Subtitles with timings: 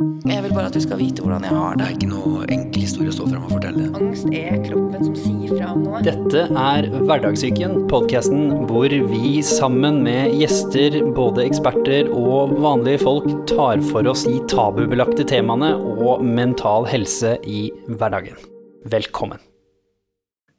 [0.00, 1.86] Jeg vil bare at du skal vite hvordan jeg har Det det.
[1.86, 3.88] er ikke noe enkel historie å stå frem og fortelle.
[3.98, 6.00] Angst er kroppen som sier fra om noe.
[6.06, 13.82] Dette er Hverdagssyken, podkasten hvor vi sammen med gjester, både eksperter og vanlige folk, tar
[13.90, 18.40] for oss de tabubelagte temaene og mental helse i hverdagen.
[18.88, 19.42] Velkommen.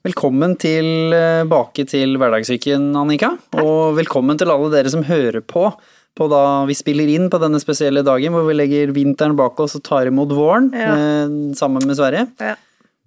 [0.05, 3.33] Velkommen tilbake til Hverdagssyken, Annika.
[3.61, 5.71] Og velkommen til alle dere som hører på
[6.17, 9.77] på da vi spiller inn på denne spesielle dagen hvor vi legger vinteren bak oss
[9.79, 10.91] og tar imot våren Ja.
[10.95, 12.27] eh, sammen med Sverige.
[12.39, 12.55] Ja.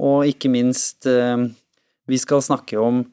[0.01, 1.49] Og ikke minst, eh,
[2.09, 3.05] vi skal snakke om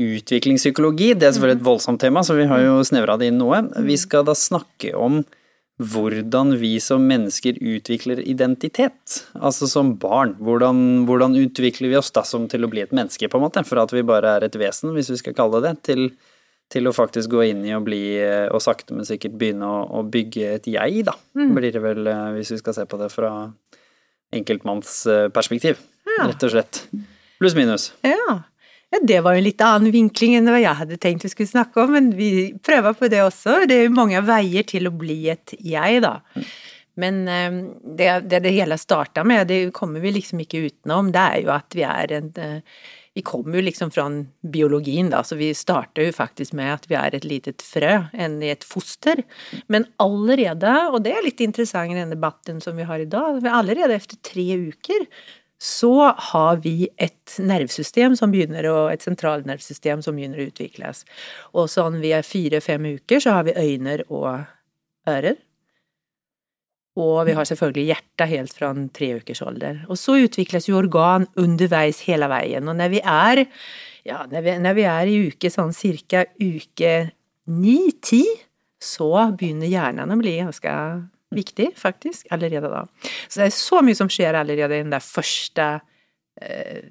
[0.00, 1.12] utviklingspsykologi.
[1.18, 3.62] Det er selvfølgelig et voldsomt tema, så vi har jo snevra det inn noe.
[3.84, 5.22] Vi skal da snakke om
[5.80, 9.22] hvordan vi som mennesker utvikler identitet.
[9.40, 10.34] Altså som barn.
[10.44, 13.64] Hvordan, hvordan utvikler vi oss da som til å bli et menneske, på en måte?
[13.64, 16.10] For at vi bare er et vesen, hvis vi skal kalle det det, til,
[16.70, 19.82] til å faktisk gå inn i og bli, eh, og sakte, men sikkert begynne å,
[19.98, 21.16] å bygge et jeg, da.
[21.34, 23.32] Blir det vel, eh, hvis vi skal se på det fra
[24.36, 25.80] enkeltmannsperspektiv.
[26.06, 26.28] Ja.
[26.30, 26.84] Rett og slett.
[27.40, 27.90] Pluss minus.
[28.06, 28.36] Ja.
[28.92, 31.50] ja, det var jo en litt annen vinkling enn hva jeg hadde tenkt vi skulle
[31.50, 32.30] snakke om, men vi
[32.62, 33.64] prøver på det også.
[33.66, 36.20] Det er jo mange veier til å bli et jeg, da.
[37.00, 37.60] Men eh,
[37.98, 41.52] det, det det hele starta med, det kommer vi liksom ikke utenom, det er jo
[41.54, 42.80] at vi er en eh,
[43.14, 44.04] vi kommer jo liksom fra
[44.52, 48.38] biologien, da, så vi starter jo faktisk med at vi er et litet frø, enn
[48.44, 49.24] i et foster.
[49.66, 53.42] Men allerede, og det er litt interessant i den debatten som vi har i dag,
[53.50, 55.08] allerede etter tre uker
[55.60, 55.92] så
[56.30, 61.04] har vi et nervesystem som begynner å, et sentralnervesystem som begynner å utvikles.
[61.52, 64.46] Og sånn vi er fire-fem uker, så har vi øyne og
[65.10, 65.36] ører.
[66.98, 69.84] Og vi har selvfølgelig hjertet helt fra en tre ukers alder.
[69.92, 72.66] Og så utvikles jo organ underveis hele veien.
[72.66, 73.44] Og når vi er,
[74.08, 76.94] ja, når vi, når vi er i uke sånn cirka uke
[77.50, 78.24] ni-ti,
[78.80, 80.74] så begynner hjernen å bli ganske
[81.30, 82.84] viktig, faktisk, allerede da.
[83.28, 85.68] Så det er så mye som skjer allerede i den der første
[86.42, 86.90] eh,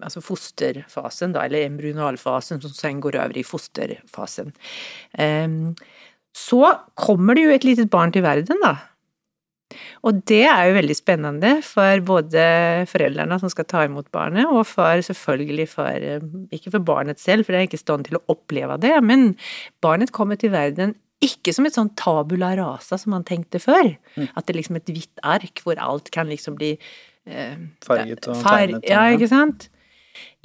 [0.00, 4.54] altså fosterfasen, da, eller embryonalfasen, som sen går over i fosterfasen.
[5.20, 5.58] Eh,
[6.38, 6.62] så
[6.96, 8.76] kommer det jo et lite barn til verden, da.
[10.08, 12.44] Og det er jo veldig spennende for både
[12.88, 16.24] foreldrene som skal ta imot barnet, og for selvfølgelig for eh,
[16.56, 19.34] Ikke for barnet selv, for det er ikke i stand til å oppleve det, men
[19.84, 23.90] barnet kommer til verden ikke som et sånn tabula rasa som man tenkte før.
[24.38, 26.76] At det er liksom et hvitt ark hvor alt kan liksom bli
[27.26, 28.86] eh, Farget og Far- tegnet.
[28.86, 29.66] Ja, ikke sant?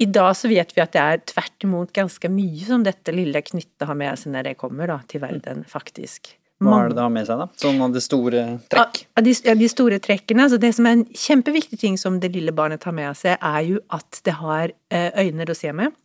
[0.02, 3.40] I dag så vet vi at det er tvert imot ganske mye som dette lille
[3.42, 6.34] knyttet har med seg når det kommer da, til verden, faktisk.
[6.62, 7.48] Hva er det det har med seg, da?
[7.60, 9.02] Sånn av det store trekk?
[9.16, 10.46] Ja, de, ja, de store trekkene.
[10.50, 13.62] Så det som er en kjempeviktig ting som det lille barnet tar med seg, er
[13.66, 15.96] jo at det har eh, øyne å se med.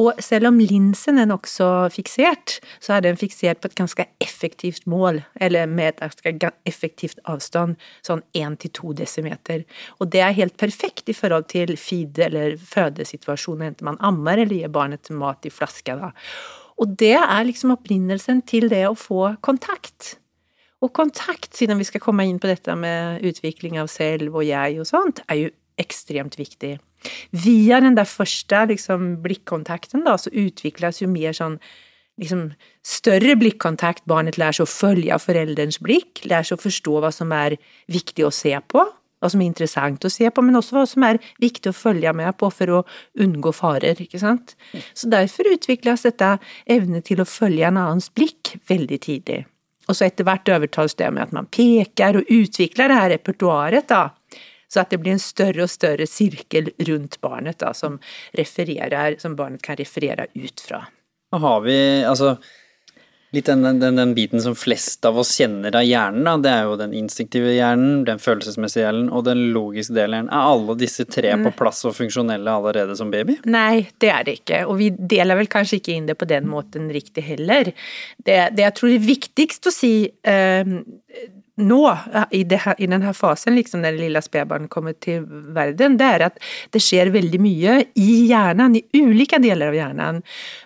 [0.00, 4.86] Og selv om linsen er nokså fiksert, så er den fiksert på et ganske effektivt
[4.88, 7.76] mål, eller med et ganske effektivt avstand,
[8.06, 9.66] sånn 1-2 desimeter.
[10.00, 14.62] Og det er helt perfekt i forhold til feed- eller fødesituasjonen, enten man ammer eller
[14.62, 15.98] gir barnet mat i flaske.
[16.00, 16.14] Da.
[16.80, 20.16] Og det er liksom opprinnelsen til det å få kontakt.
[20.80, 24.80] Og kontakt, siden vi skal komme inn på dette med utvikling av selv og jeg
[24.80, 26.78] og sånt, er jo ekstremt viktig.
[27.36, 31.58] Via den der første liksom, blikkontakten da, så utvikles jo mer sånn
[32.20, 32.50] liksom,
[32.84, 34.06] større blikkontakt.
[34.08, 37.58] Barnet lærer seg å følge av foreldrens blikk, lærer seg å forstå hva som er
[37.92, 38.86] viktig å se på,
[39.20, 42.12] hva som er interessant å se på, men også hva som er viktig å følge
[42.16, 42.82] med på for å
[43.20, 44.56] unngå farer, ikke sant.
[44.94, 46.36] Så derfor utvikles dette
[46.70, 49.42] evne til å følge en annens blikk veldig tidlig.
[49.88, 53.90] Og så etter hvert overtales det med at man peker og utvikler det her repertoaret,
[53.90, 54.08] da.
[54.70, 57.98] Så at det blir en større og større sirkel rundt barnet, da, som
[59.18, 60.84] som barnet kan referere ut fra.
[61.32, 62.36] Har vi altså
[63.34, 66.36] litt den, den, den biten som flest av oss kjenner av hjernen, da.
[66.42, 70.30] Det er jo den instinktive hjernen, den følelsesmessige hjernen og den logiske delen.
[70.30, 73.38] Er alle disse tre på plass og funksjonelle allerede som baby?
[73.50, 76.48] Nei, det er det ikke, og vi deler vel kanskje ikke inn det på den
[76.50, 77.70] måten riktig heller.
[78.18, 80.74] Det, det jeg tror er viktigst å si eh,
[81.60, 81.80] nå,
[82.36, 85.24] i, det her, i denne fasen, liksom når det lille spedbarnet kommer til
[85.54, 86.38] verden, det er at
[86.74, 90.22] det skjer veldig mye i hjernen, i ulike deler av hjernen,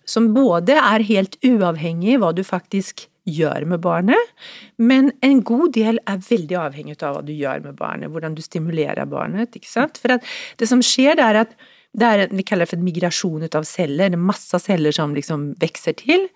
[0.09, 4.35] som både er helt uavhengig av hva du faktisk gjør med barnet,
[4.77, 8.43] men en god del er veldig avhengig av hva du gjør med barnet, hvordan du
[8.45, 10.01] stimulerer barnet, ikke sant?
[10.01, 10.27] For at
[10.61, 11.57] det som skjer, det er at
[11.95, 15.15] det er, vi kaller det for en migrasjon av celler, det er masse celler som
[15.15, 16.27] liksom vokser til,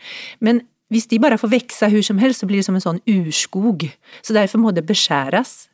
[0.44, 0.62] men
[0.92, 3.88] hvis de bare får vokse hvor som helst, så blir det som en sånn urskog.
[4.24, 5.68] Så derfor må det beskjæres.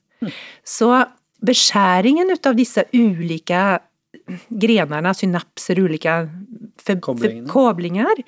[0.66, 0.90] Så
[1.44, 3.64] beskjæringen ut av disse ulike
[4.48, 6.14] grenene, synapser, ulike
[6.80, 7.44] for, Koblingene.
[7.46, 8.22] for, koblinger,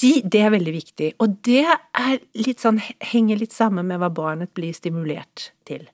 [0.00, 1.12] de, det er veldig viktig.
[1.22, 1.66] Og det
[2.38, 2.80] litt sånn,
[3.12, 5.86] henger litt sammen med hva barnet blir stimulert til.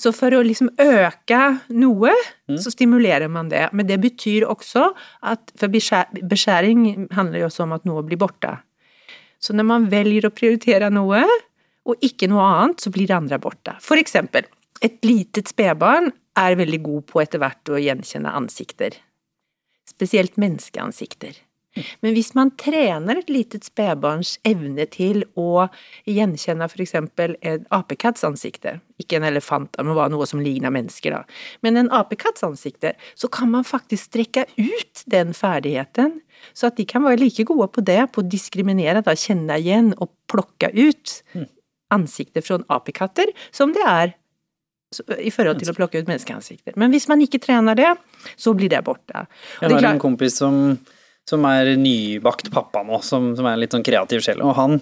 [0.00, 1.40] Så for å liksom øke
[1.76, 2.12] noe,
[2.56, 3.66] så stimulerer man det.
[3.76, 4.92] Men det betyr også
[5.28, 8.54] at For beskjæring handler jo også om at noe blir borte.
[9.42, 11.22] Så når man velger å prioritere noe,
[11.82, 13.74] og ikke noe annet, så blir det andre borte.
[13.82, 14.46] For eksempel,
[14.82, 18.94] et litet spedbarn er veldig god på etter hvert å gjenkjenne ansikter.
[19.90, 21.34] Spesielt menneskeansikter.
[22.04, 25.66] Men hvis man trener et litet spedbarns evne til å
[26.08, 26.94] gjenkjenne f.eks.
[26.98, 31.22] en apekatts ansikte, ikke en elefant, men var noe som ligner mennesker, da,
[31.64, 36.20] men en apekatts ansikte, så kan man faktisk strekke ut den ferdigheten,
[36.52, 39.92] så at de kan være like gode på det, på å diskriminere, da, kjenne igjen
[39.98, 41.20] og plukke ut
[41.92, 44.12] ansikter fra apekatter, som det er
[45.22, 46.74] i forhold til å plukke ut menneskeansikter.
[46.80, 47.88] Men hvis man ikke trener det,
[48.36, 49.24] så blir det borte.
[49.62, 50.76] Og Jeg har en kompis som,
[51.28, 54.80] som er nybakt pappa nå, som, som er en litt sånn kreativ sjel, og han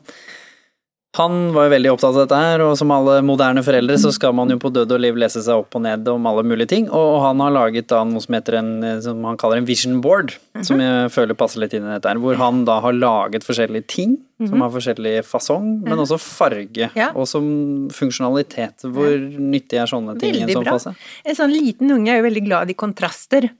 [1.18, 4.30] han var jo veldig opptatt av dette her, og som alle moderne foreldre så skal
[4.38, 6.84] man jo på død og liv lese seg opp og ned om alle mulige ting,
[6.94, 8.68] og han har laget da noe som heter en,
[9.02, 12.20] som han kaller en vision board, som jeg føler passer litt inn i dette her,
[12.22, 17.10] hvor han da har laget forskjellige ting, som har forskjellig fasong, men også farge, Ja.
[17.10, 18.86] og som funksjonalitet.
[18.86, 20.94] Hvor nyttig er sånne ting i en Veldig sånn fase?
[21.26, 23.50] En sånn liten unge er jo veldig glad i kontraster.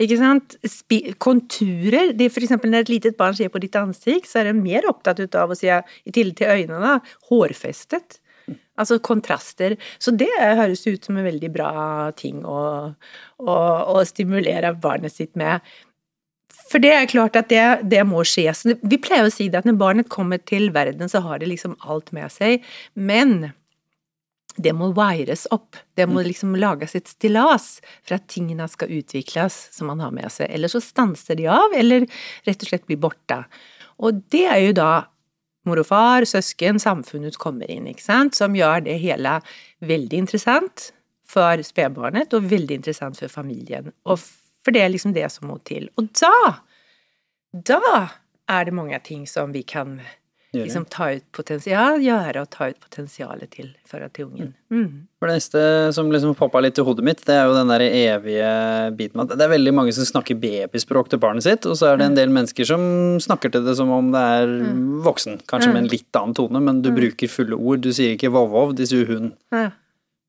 [0.00, 0.56] Ikke sant?
[1.22, 2.12] Konturer.
[2.14, 4.88] Er for eksempel når et litet barn ser på ditt ansikt, så er det mer
[4.90, 6.98] opptatt av å si, i tillegg til øynene,
[7.30, 8.20] hårfestet.
[8.80, 9.76] Altså kontraster.
[10.02, 11.72] Så det høres ut som en veldig bra
[12.18, 12.60] ting å,
[13.38, 13.56] å,
[13.94, 15.62] å stimulere barnet sitt med.
[16.70, 18.48] For det er klart at det, det må skje.
[18.56, 21.52] Så vi pleier å si det at når barnet kommer til verden, så har det
[21.52, 22.64] liksom alt med seg.
[22.94, 23.52] Men
[24.56, 25.76] det må wires opp.
[25.98, 30.30] Det må liksom lages et stillas for at tingene skal utvikles som man har med
[30.32, 30.50] seg.
[30.50, 32.06] Eller så stanser de av, eller
[32.46, 33.40] rett og slett blir borte.
[33.98, 34.92] Og det er jo da
[35.64, 39.38] mor og far, søsken, samfunnet kommer inn, ikke sant, som gjør det hele
[39.84, 40.90] veldig interessant
[41.28, 43.88] for spedbarnet, og veldig interessant for familien.
[44.04, 45.88] Og for det er liksom det som må til.
[46.00, 46.60] Og da,
[47.52, 47.80] da
[48.52, 50.23] er det mange ting som vi kan Gjøre.
[50.54, 54.54] Liksom ta ut potensial, gjøre og ta ut potensialet til for til ungen.
[54.72, 55.06] Mm.
[55.18, 55.60] For det neste
[55.96, 58.50] som liksom poppa litt i hodet mitt, det er jo den der evige
[58.98, 61.92] biten med at det er veldig mange som snakker babyspråk til barnet sitt, og så
[61.92, 62.82] er det en del mennesker som
[63.22, 64.52] snakker til det som om det er
[65.06, 65.40] voksen.
[65.50, 67.84] Kanskje med en litt annen tone, men du bruker fulle ord.
[67.84, 69.32] Du sier ikke vov-vov, de sier hun.
[69.54, 69.70] Ja.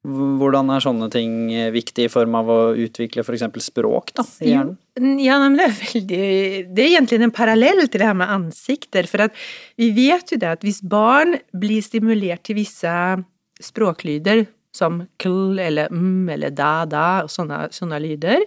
[0.06, 3.46] Hvordan er sånne ting viktig i form av å utvikle f.eks.
[3.66, 4.76] språk da, i hjernen?
[5.20, 6.20] Ja, men det er veldig
[6.72, 9.10] Det er egentlig en parallell til det her med ansikter.
[9.10, 9.26] For
[9.82, 12.94] vi vet jo det at hvis barn blir stimulert til visse
[13.64, 18.44] språklyder, som kl eller mm eller da, da, og sånne, sånne lyder,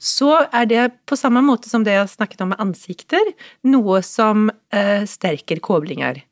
[0.00, 3.32] så er det på samme måte som det jeg snakket om med ansikter,
[3.68, 6.22] noe som eh, sterker koblinger.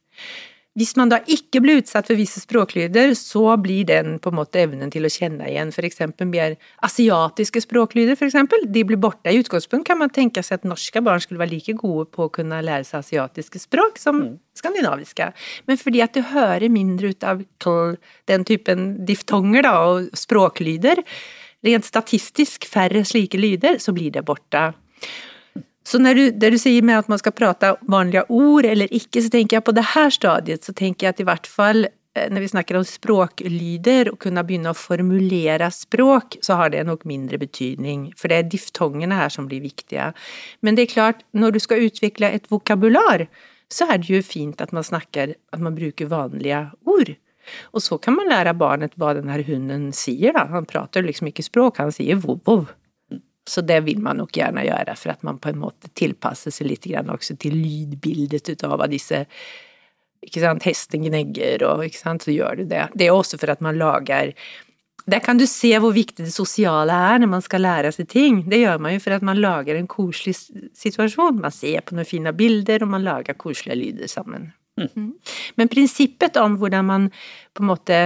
[0.75, 4.59] Hvis man da ikke blir utsatt for visse språklyder, så blir den på en måte
[4.65, 9.31] evnen til å kjenne igjen eksempel mer asiatiske språklyder, eksempel, de blir borte.
[9.31, 12.33] I utgangspunkt kan man tenke seg at norske barn skulle være like gode på å
[12.41, 14.25] kunne lære seg asiatiske språk som
[14.59, 15.31] skandinaviske.
[15.71, 17.45] Men fordi at du hører mindre ut av
[18.27, 21.05] den typen diftonger da, og språklyder,
[21.65, 24.73] rent statistisk færre slike lyder, så blir det borte.
[25.95, 29.21] Så när du, det du sier med at man skal prate vanlige ord eller ikke,
[29.23, 32.25] så tenker jeg på det her stadiet, så tenker jeg at i hvert fall eh,
[32.35, 37.07] når vi snakker om språklyder, og kunne begynne å formulere språk, så har det nok
[37.07, 40.11] mindre betydning, for det er diftongene her som blir viktige.
[40.67, 43.29] Men det er klart, når du skal utvikle et vokabular,
[43.71, 47.15] så er det jo fint at man snakker, at man bruker vanlige ord.
[47.71, 50.49] Og så kan man lære barnet hva den her hunden sier, da.
[50.51, 52.73] Han prater liksom ikke språk, han sier vov-vov.
[53.49, 56.71] Så det vil man nok gjerne gjøre, for at man på en måte tilpasser seg
[56.71, 59.25] litt grann også til lydbildet ut av hva disse
[60.25, 62.87] ikke sant, Hesten gnegger, og ikke sant, så gjør du det.
[62.97, 64.33] Det er også for at man lager
[65.05, 68.39] Der kan du se hvor viktig det sosiale er når man skal lære seg ting.
[68.49, 70.33] Det gjør man jo for at man lager en koselig
[70.73, 71.43] situasjon.
[71.45, 74.55] Man ser på noen fine bilder, og man lager koselige lyder sammen.
[74.81, 75.13] Mm.
[75.61, 77.11] Men prinsippet om hvordan man
[77.53, 77.99] på en måte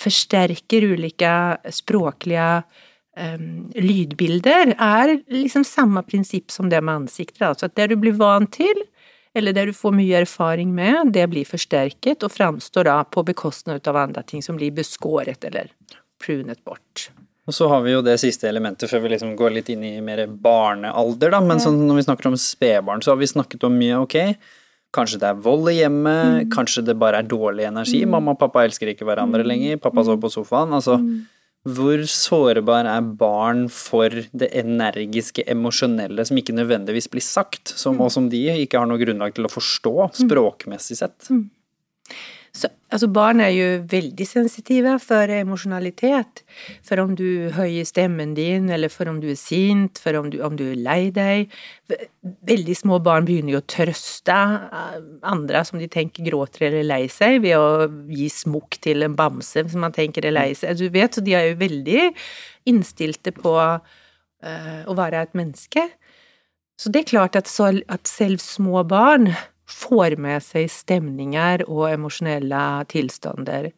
[0.00, 1.34] forsterker ulike
[1.68, 2.48] språklige
[3.16, 7.48] um, lydbilder, er liksom samme prinsipp som det med ansikter.
[7.50, 8.84] Altså at det du blir vant til,
[9.36, 13.80] eller det du får mye erfaring med, det blir forsterket og framstår da på bekostning
[13.84, 15.72] av andre ting som blir beskåret eller
[16.22, 17.10] prunet bort.
[17.46, 20.00] Og så har vi jo det siste elementet før vi liksom går litt inn i
[20.02, 21.40] mer barnealder, da.
[21.44, 24.16] Men sånn, når vi snakker om spedbarn, så har vi snakket om mye, ok.
[24.96, 28.00] Kanskje det er vold i hjemmet, kanskje det bare er dårlig energi.
[28.08, 30.74] Mamma og pappa elsker ikke hverandre lenger, pappa sover på sofaen.
[30.74, 30.96] Altså,
[31.66, 38.12] hvor sårbar er barn for det energiske, emosjonelle som ikke nødvendigvis blir sagt, som, og
[38.14, 41.30] som de ikke har noe grunnlag til å forstå språkmessig sett?
[42.56, 46.40] Så, altså barn er jo veldig sensitive for emosjonalitet.
[46.86, 50.38] For om du høyer stemmen din, eller for om du er sint, for om du,
[50.46, 51.52] om du er lei deg.
[52.48, 54.96] Veldig små barn begynner jo å trøste eh,
[55.28, 59.18] andre som de tenker gråter eller er lei seg, ved å gi smokk til en
[59.18, 60.80] bamse som man tenker er lei seg.
[60.80, 62.08] Du vet, så de er jo veldig
[62.72, 65.84] innstilte på uh, å være et menneske.
[66.80, 69.30] Så det er klart at, så, at selv små barn
[69.66, 73.70] får med seg stemninger og emosjonelle tilstander.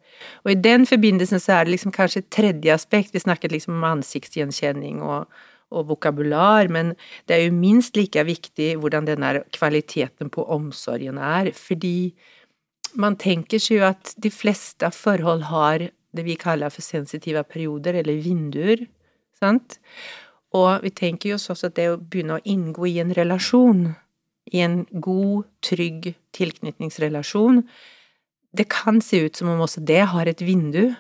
[0.45, 3.79] Og i den forbindelsen så er det liksom kanskje et tredje aspekt, vi snakket liksom
[3.79, 5.29] om ansiktsgjenkjenning og,
[5.73, 6.93] og vokabular, men
[7.29, 12.13] det er jo minst like viktig hvordan denne kvaliteten på omsorgen er, fordi
[12.99, 18.01] man tenker seg jo at de fleste forhold har det vi kaller for sensitive perioder,
[18.01, 18.87] eller vinduer,
[19.37, 19.77] sant?
[20.57, 23.91] Og vi tenker jo også at det å begynne å inngå i en relasjon
[24.53, 27.63] i en god, trygg tilknytningsrelasjon,
[28.57, 30.95] det kan se ut som om også det har et vindu.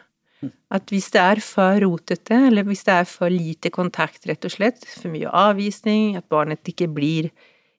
[0.71, 4.55] At hvis det er for rotete, eller hvis det er for lite kontakt, rett og
[4.55, 7.33] slett, for mye avvisning, at barnet ikke blir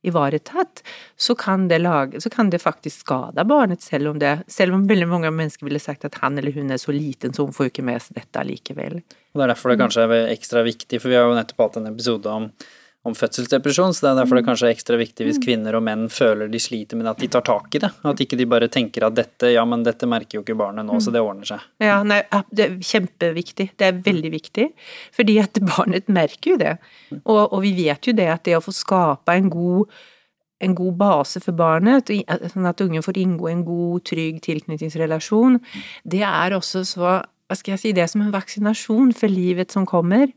[0.07, 0.81] ivaretatt,
[1.19, 4.85] så kan det, lage, så kan det faktisk skade barnet, selv om, det, selv om
[4.87, 7.67] veldig mange mennesker ville sagt at han eller hun er så liten, så hun får
[7.67, 9.01] jo ikke med seg dette likevel.
[9.03, 11.81] Og Det er derfor det kanskje er ekstra viktig, for vi har jo nettopp hatt
[11.81, 12.47] en episode om
[13.07, 16.09] om fødselsdepresjon, så det er derfor det kanskje er ekstra viktig hvis kvinner og menn
[16.11, 17.91] føler de sliter, men at de tar tak i det.
[18.03, 20.99] At ikke de bare tenker at dette, ja, men dette merker jo ikke barnet nå,
[20.99, 21.63] så det ordner seg.
[21.83, 22.19] Ja, nei,
[22.51, 23.69] det er kjempeviktig.
[23.79, 24.67] Det er veldig viktig.
[25.15, 26.75] Fordi at barnet merker jo det.
[27.23, 29.99] Og, og vi vet jo det at det å få skape en god
[30.59, 32.09] en god base for barnet,
[32.51, 35.55] sånn at ungen får inngå en god, trygg tilknytningsrelasjon,
[36.03, 37.13] det er også så
[37.49, 40.29] hva skal jeg si, det som en vaksinasjon for livet som kommer.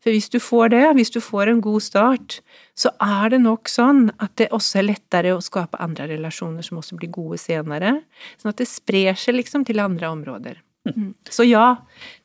[0.00, 2.38] For hvis du får det, hvis du får en god start,
[2.72, 6.80] så er det nok sånn at det også er lettere å skape andre relasjoner som
[6.80, 7.98] også blir gode senere.
[8.40, 10.62] Sånn at det sprer seg liksom til andre områder.
[10.88, 11.12] Mm.
[11.28, 11.76] Så ja,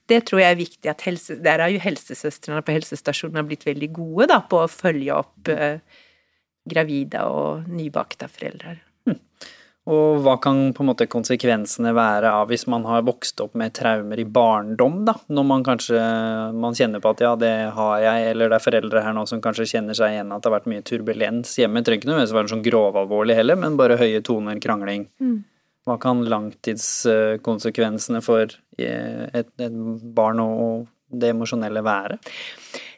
[0.07, 3.91] det tror jeg er viktig at helse, Der har jo helsesøstrene på helsestasjonen blitt veldig
[3.91, 5.83] gode da, på å følge opp eh,
[6.69, 8.79] gravide og nybakte foreldre.
[9.89, 13.73] Og hva kan på en måte konsekvensene være av hvis man har vokst opp med
[13.77, 15.15] traumer i barndom, da?
[15.31, 16.01] Når man kanskje
[16.53, 19.41] man kjenner på at ja, det har jeg, eller det er foreldre her nå som
[19.41, 21.79] kanskje kjenner seg igjen at det har vært mye turbulens hjemme.
[21.79, 25.07] Det trenger ikke nødvendigvis være sånn grovalvorlig heller, men bare høye toner, krangling.
[25.23, 25.39] Mm.
[25.87, 28.45] Hva kan langtidskonsekvensene for
[28.77, 29.75] eh, et, et
[30.19, 32.19] barn og det emosjonelle være?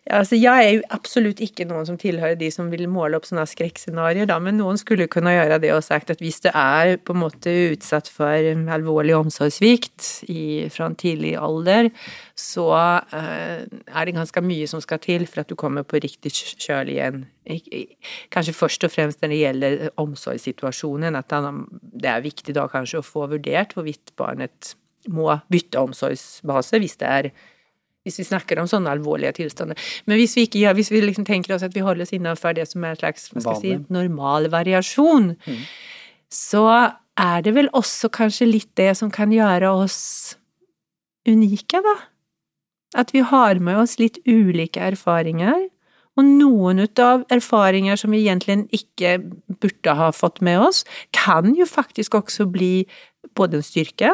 [0.10, 3.44] Altså, jeg er jo absolutt ikke noen som tilhører de som vil måle opp sånne
[3.46, 7.14] skrekkscenarioer, da, men noen skulle kunne gjøre det og sagt at hvis du er på
[7.14, 10.08] en måte utsatt for alvorlig omsorgssvikt
[10.74, 11.92] fra en tidlig alder,
[12.34, 16.34] så uh, er det ganske mye som skal til for at du kommer på riktig
[16.34, 17.22] kjøl igjen.
[18.34, 23.06] Kanskje først og fremst når det gjelder omsorgssituasjonen, at det er viktig da kanskje å
[23.06, 24.74] få vurdert hvorvidt barnet
[25.14, 27.34] må bytte omsorgsbase hvis det er
[28.08, 29.78] hvis vi snakker om sånne alvorlige tilstander.
[30.10, 32.56] Men hvis vi, ikke, ja, hvis vi liksom tenker oss at vi holder oss innenfor
[32.58, 33.28] det som er en slags
[33.62, 35.60] si, normal variasjon, mm.
[36.34, 36.66] så
[37.20, 40.00] er det vel også kanskje litt det som kan gjøre oss
[41.30, 41.98] unike, da.
[42.98, 45.70] At vi har med oss litt ulike erfaringer.
[46.20, 49.16] Og noen av erfaringer som vi egentlig ikke
[49.64, 50.84] burde ha fått med oss,
[51.16, 52.84] kan jo faktisk også bli
[53.38, 54.10] både en styrke,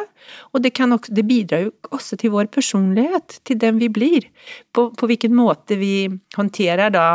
[0.54, 4.28] og det, også, det, bidrar jo også til vår personlighet, til den vi blir.
[4.76, 7.08] På, på hvilken måte vi håndterer da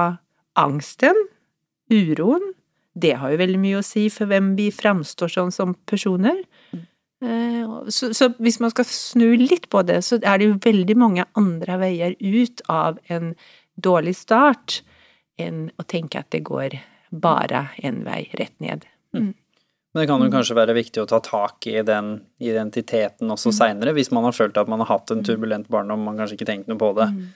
[0.59, 1.29] angsten,
[1.93, 2.53] uroen.
[2.93, 6.43] Det har jo veldig mye å si for hvem vi framstår sånn som personer.
[7.23, 10.97] Eh, så, så, hvis man skal snu litt på det, så er det jo veldig
[10.99, 13.33] mange andre veier ut av en
[13.75, 14.81] dårlig start
[15.41, 16.79] enn å tenke at det går
[17.13, 18.87] bare en vei rett ned.
[19.17, 19.33] Mm.
[19.93, 20.33] Men det kan jo mm.
[20.33, 23.57] kanskje være viktig å ta tak i den identiteten også mm.
[23.59, 25.29] seinere, hvis man har følt at man har hatt en mm.
[25.29, 27.11] turbulent barndom, man kanskje ikke tenkt noe på det.
[27.13, 27.31] Mm.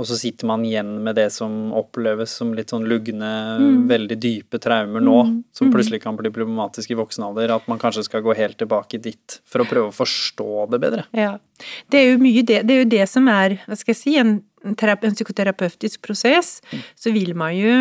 [0.00, 3.82] Og så sitter man igjen med det som oppleves som litt sånn lugne, mm.
[3.90, 5.34] veldig dype traumer nå, mm.
[5.52, 7.52] som plutselig kan bli problematisk i voksen alder.
[7.52, 11.04] At man kanskje skal gå helt tilbake dit for å prøve å forstå det bedre.
[11.12, 11.34] Ja.
[11.92, 14.16] Det er jo mye det, det er jo det som er, hva skal jeg si,
[14.22, 16.60] en, en psykoterapeutisk prosess.
[16.96, 17.74] Så vil man jo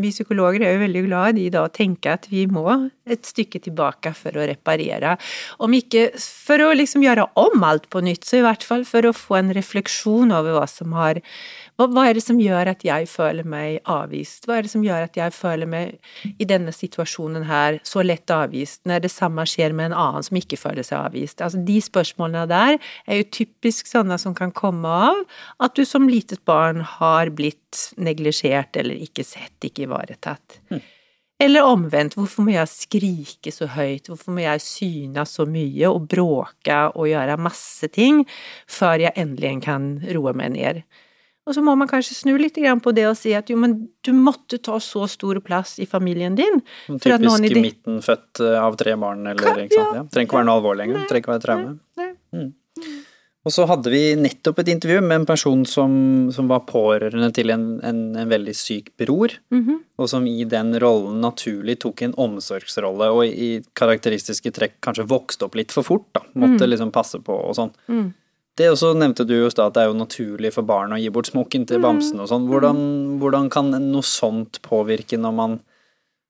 [0.00, 2.64] vi psykologer er jo veldig glad i da å tenke at vi må
[3.10, 5.16] et stykke tilbake for å reparere.
[5.62, 9.08] Om ikke for å liksom gjøre om alt på nytt, så i hvert fall for
[9.08, 11.22] å få en refleksjon over hva som har
[11.80, 14.46] hva er det som gjør at jeg føler meg avvist?
[14.46, 18.30] Hva er det som gjør at jeg føler meg i denne situasjonen her så lett
[18.30, 21.42] avvist, når det samme skjer med en annen som ikke føler seg avvist?
[21.42, 25.22] Altså, de spørsmålene der er jo typisk sånne som kan komme av
[25.64, 30.60] at du som litet barn har blitt neglisjert eller ikke sett, ikke ivaretatt.
[30.70, 30.82] Mm.
[31.42, 36.04] Eller omvendt, hvorfor må jeg skrike så høyt, hvorfor må jeg syne så mye og
[36.10, 38.22] bråke og gjøre masse ting
[38.70, 40.84] før jeg endelig kan roe meg ned?
[41.42, 43.74] Og så må man kanskje snu litt på det og si at jo, men
[44.06, 46.62] du måtte ta så stor plass i familien din.
[46.86, 49.96] Typisk i midten født eh, av tre barn, eller ikke sant.
[49.98, 50.04] Ja.
[50.06, 51.08] Trenger ikke være noe alvorlig lenger.
[51.10, 51.74] Trenger ikke være traume.
[52.32, 52.52] Mm.
[53.42, 55.92] Og så hadde vi nettopp et intervju med en person som,
[56.30, 59.78] som var pårørende til en, en, en veldig syk bror, mm -hmm.
[59.98, 65.44] og som i den rollen naturlig tok en omsorgsrolle, og i karakteristiske trekk kanskje vokste
[65.44, 66.22] opp litt for fort, da.
[66.34, 66.70] Måtte mm.
[66.70, 67.72] liksom passe på og sånn.
[67.88, 68.12] Mm.
[68.54, 71.08] Det også nevnte du i stad, at det er jo naturlig for barn å gi
[71.10, 71.82] bort smokken til mm.
[71.86, 72.48] bamsen og sånn.
[72.50, 72.80] Hvordan,
[73.22, 75.60] hvordan, kan noe sånt påvirke når man,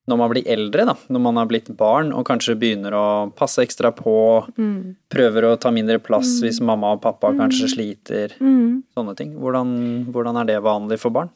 [0.09, 0.95] når man blir eldre, da?
[1.15, 3.05] Når man har blitt barn og kanskje begynner å
[3.37, 4.15] passe ekstra på,
[4.57, 4.79] mm.
[5.13, 6.43] prøver å ta mindre plass mm.
[6.43, 7.71] hvis mamma og pappa kanskje mm.
[7.75, 8.67] sliter, mm.
[8.97, 9.37] sånne ting.
[9.39, 9.71] Hvordan,
[10.11, 11.31] hvordan er det vanlig for barn?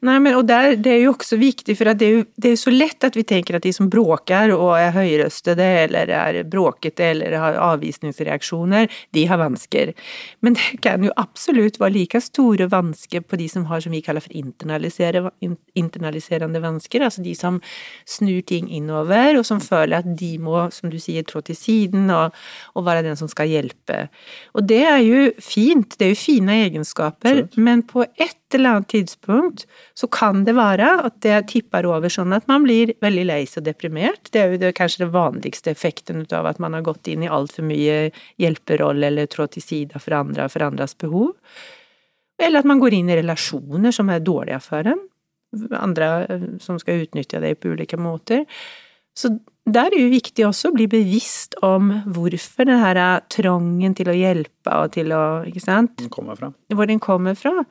[0.00, 2.56] Nej, men og der, det er jo også viktig, for att det jo, det er
[2.56, 7.10] så lett at vi tenker at de som bråker og er høyrøstede eller er bråkete
[7.12, 9.92] eller har avvisningsreaksjoner, de har vansker.
[10.40, 14.02] Men det kan jo absolutt være like store vansker på de som har som vi
[14.04, 15.32] kaller for internaliserende
[15.74, 17.60] internaliserande vansker, altså de som
[18.08, 22.08] snur ting innover og som føler at de må, som du sier, trå til siden
[22.14, 22.34] og,
[22.74, 24.06] og være den som skal hjelpe.
[24.54, 28.90] Og det er jo fint, det er jo fine egenskaper, men på ett eller annet
[28.92, 29.64] tidspunkt
[29.98, 33.62] så kan det være at det tipper over sånn at man blir veldig lei seg
[33.62, 34.30] og deprimert.
[34.32, 37.30] Det er jo det, kanskje den vanligste effekten av at man har gått inn i
[37.30, 38.10] altfor mye
[38.42, 41.32] hjelperolle eller trådt til side for andre og for andres behov.
[42.42, 45.02] Eller at man går inn i relasjoner som er dårlige for en.
[45.78, 48.46] Andre eh, som skal utnytte deg på ulike måter.
[49.14, 49.30] Så
[49.64, 52.98] der er det jo viktig også å bli bevisst om hvorfor den her
[53.32, 56.04] trangen til å hjelpe og til å Ikke sant?
[56.12, 56.50] Kommer fra.
[56.74, 57.64] Hvor den kommer fra.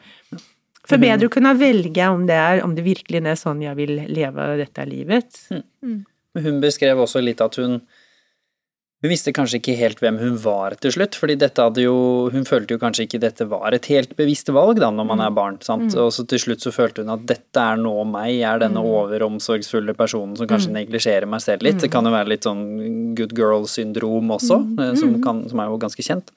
[0.88, 4.02] For bedre å kunne velge om det, er, om det virkelig er sånn jeg vil
[4.12, 5.38] leve dette livet.
[5.54, 6.02] Mm.
[6.34, 7.80] Men hun beskrev også litt at hun
[9.04, 11.96] hun visste kanskje ikke helt hvem hun var til slutt, fordi dette hadde jo
[12.32, 15.24] Hun følte jo kanskje ikke dette var et helt bevisst valg da, når man mm.
[15.26, 15.90] er barn, sant.
[15.92, 15.98] Mm.
[16.06, 18.80] Og så til slutt så følte hun at dette er nå meg, jeg er denne
[18.80, 18.88] mm.
[19.02, 20.78] overomsorgsfulle personen som kanskje mm.
[20.78, 21.82] neglisjerer meg selv litt.
[21.84, 22.64] Det kan jo være litt sånn
[23.20, 26.32] good girl-syndrom også, eh, som, kan, som, er jo ganske kjent.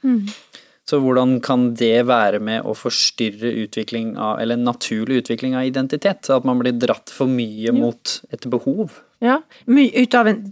[0.86, 6.30] Så hvordan kan det være med å forstyrre utvikling av, eller naturlig utvikling av identitet?
[6.30, 8.94] At man blir dratt for mye mot et behov?
[9.24, 10.42] Ja, ut av en,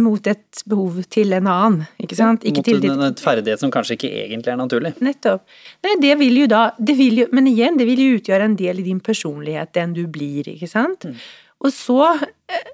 [0.00, 2.46] mot et behov til en annen, ikke sant?
[2.48, 4.94] Ikke mot en, en ferdighet som kanskje ikke egentlig er naturlig.
[5.04, 5.42] Nettopp.
[5.84, 8.56] Nei, det vil jo da, det vil jo, men igjen, det vil jo utgjøre en
[8.56, 11.04] del i din personlighet, den du blir, ikke sant?
[11.04, 11.20] Mm.
[11.66, 12.72] Og så eh,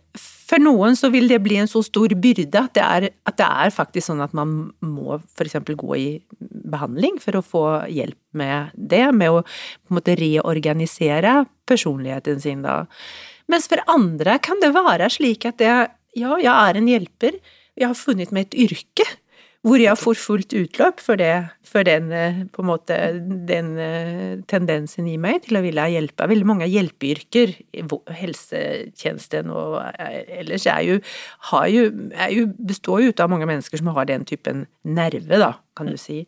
[0.53, 3.47] for noen så vil det bli en så stor byrde at det er, at det
[3.49, 4.53] er faktisk sånn at man
[4.85, 5.57] må f.eks.
[5.65, 6.09] gå i
[6.73, 12.67] behandling for å få hjelp med det, med å på en måte reorganisere personligheten sin
[12.67, 12.83] da.
[13.49, 15.73] Mens for andre kan det være slik at det,
[16.21, 17.41] ja, jeg er en hjelper,
[17.81, 19.09] jeg har funnet meg et yrke
[19.63, 21.31] hvor jeg får fullt utløp for, det,
[21.67, 22.97] for den, eh, måte,
[23.47, 26.27] den eh, tendensen i meg til å ville hjelpe.
[26.33, 27.55] Veldig mange hjelpeyrker,
[28.19, 30.99] helsetjenesten og eh, ellers, er jo,
[31.71, 35.93] jo, er jo, består jo av mange mennesker som har den typen nerve, da, kan
[35.93, 36.25] du si.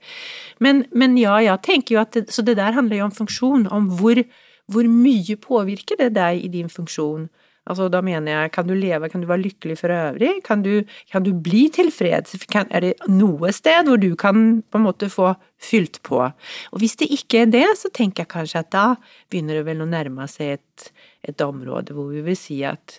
[0.63, 3.67] Men, men ja, jeg tenker jo at det, Så det der handler jo om funksjon,
[3.75, 4.23] om hvor,
[4.71, 7.27] hvor mye påvirker det deg i din funksjon.
[7.65, 10.35] Altså, da mener jeg, kan du leve, kan du være lykkelig for øvrig?
[10.45, 12.37] Kan du, kan du bli tilfreds?
[12.53, 16.21] Kan, er det noe sted hvor du kan på en måte få fylt på?
[16.21, 18.87] Og hvis det ikke er det, så tenker jeg kanskje at da
[19.33, 20.91] begynner det vel å nærme seg et,
[21.25, 22.99] et område hvor vi vil si at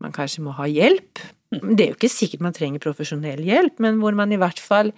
[0.00, 1.20] man kanskje må ha hjelp.
[1.52, 4.94] Det er jo ikke sikkert man trenger profesjonell hjelp, men hvor man i hvert fall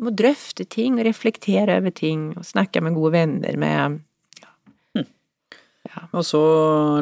[0.00, 4.00] må drøfte ting og reflektere over ting og snakke med gode venner med.
[6.16, 6.40] Og så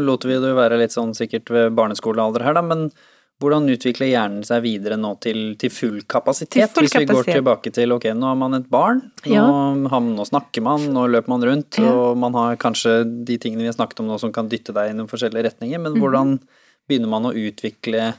[0.05, 2.89] lot vi det være litt sånn sikkert ved barneskolealder her, da, men
[3.39, 6.59] hvordan utvikler hjernen seg videre nå til, til full kapasitet?
[6.59, 9.45] Til full hvis vi går tilbake til ok, nå har man et barn, ja.
[9.47, 11.93] nå, nå, snakker man, nå løper man rundt, ja.
[11.93, 14.91] og man har kanskje de tingene vi har snakket om nå som kan dytte deg
[14.91, 16.03] i noen forskjellige retninger, men mm.
[16.03, 16.35] hvordan
[16.91, 18.11] begynner man å utvikle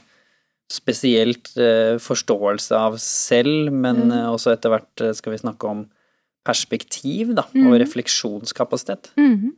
[0.70, 4.18] spesielt eh, forståelse av selv, men mm.
[4.30, 5.84] også etter hvert eh, skal vi snakke om
[6.46, 9.12] perspektiv, da, og refleksjonskapasitet?
[9.20, 9.50] Mm.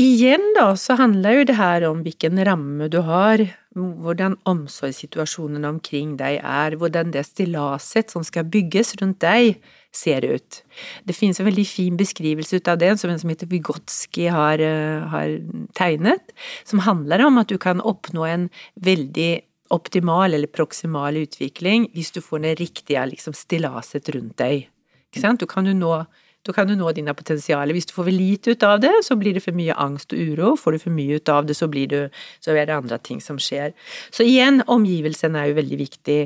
[0.00, 6.16] Igjen da, så handler jo det her om hvilken ramme du har, hvordan omsorgssituasjonen omkring
[6.18, 9.60] deg er, hvordan det stillaset som skal bygges rundt deg,
[9.94, 10.58] ser ut.
[11.06, 14.58] Det finnes en veldig fin beskrivelse ut av det, som en som heter Vygotsky har,
[14.58, 15.38] eh, har
[15.78, 18.50] tegnet, som handler om at du kan oppnå en
[18.82, 24.66] veldig optimal eller proksimal utvikling hvis du får det riktige liksom, stillaset rundt deg.
[25.12, 25.38] Ikke sant?
[25.38, 26.04] Du kan jo nå
[26.44, 27.72] Da kan du nå dine potensialer.
[27.72, 30.20] Hvis du får for lite ut av det, så blir det for mye angst og
[30.20, 30.52] uro.
[30.60, 32.00] Får du for mye ut av det, så, du,
[32.44, 33.72] så er det andre ting som skjer.
[34.12, 36.20] Så igjen, omgivelsene er jo veldig viktig.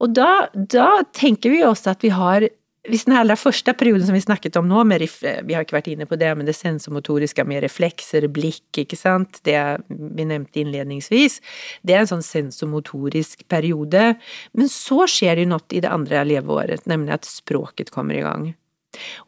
[0.00, 2.46] Og da, da tenker vi også at vi har
[2.88, 5.02] hvis den aller første perioden som vi snakket om nå, med,
[5.44, 9.42] vi har ikke vært inne på det, men det sensomotoriske med reflekser, blikk, ikke sant,
[9.44, 9.58] det
[9.90, 11.40] vi nevnte innledningsvis,
[11.84, 14.14] det er en sånn sensomotorisk periode.
[14.56, 18.24] Men så skjer det jo noe i det andre leveåret, nemlig at språket kommer i
[18.24, 18.48] gang.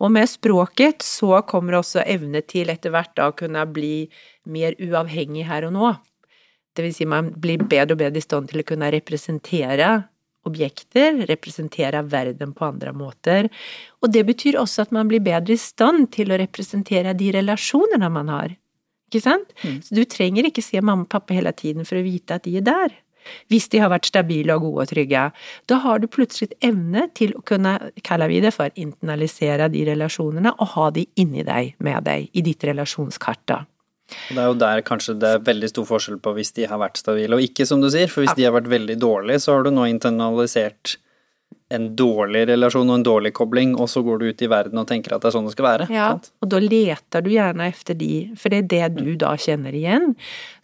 [0.03, 4.09] Og med språket så kommer også evne til etter hvert da å kunne bli
[4.51, 5.92] mer uavhengig her og nå.
[6.72, 9.90] Det vil si man blir bedre og bedre i stand til å kunne representere
[10.48, 13.48] objekter, representere verden på andre måter.
[14.03, 18.11] Og det betyr også at man blir bedre i stand til å representere de relasjonene
[18.11, 18.57] man har.
[19.12, 19.53] Ikke sant?
[19.62, 19.79] Mm.
[19.85, 22.57] Så du trenger ikke se mamma og pappa hele tiden for å vite at de
[22.59, 22.94] er der.
[23.53, 25.27] Hvis de har vært stabile og gode og trygge.
[25.71, 29.85] Da har du plutselig et evne til å kunne, kaller vi det for, internalisere de
[29.93, 33.63] relasjonene og ha de inni deg, med deg, i ditt relasjonskart, da.
[34.29, 37.01] Det er jo der kanskje det er veldig stor forskjell på hvis de har vært
[37.01, 38.11] stabile og ikke, som du sier.
[38.13, 40.99] For hvis de har vært veldig dårlige, så har du nå internalisert
[41.73, 44.89] en dårlig relasjon og en dårlig kobling, og så går du ut i verden og
[44.91, 45.89] tenker at det er sånn det skal være.
[45.93, 46.33] Ja, sant?
[46.45, 50.13] og da leter du gjerne etter de, for det er det du da kjenner igjen.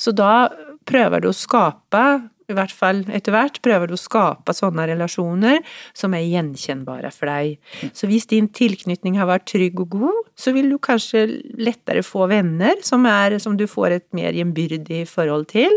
[0.01, 0.51] Så da
[0.89, 2.05] prøver du å skape
[2.49, 5.61] i hvert fall etter hvert, prøver du å skape sånne relasjoner
[5.97, 7.59] som er gjenkjennbare for deg.
[7.97, 11.27] Så hvis din tilknytning har vært trygg og god, så vil du kanskje
[11.61, 15.77] lettere få venner som, er, som du får et mer gjenbyrdig forhold til.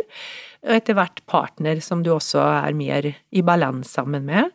[0.61, 4.51] Og etter hvert partner som du også er mer i balanse sammen med.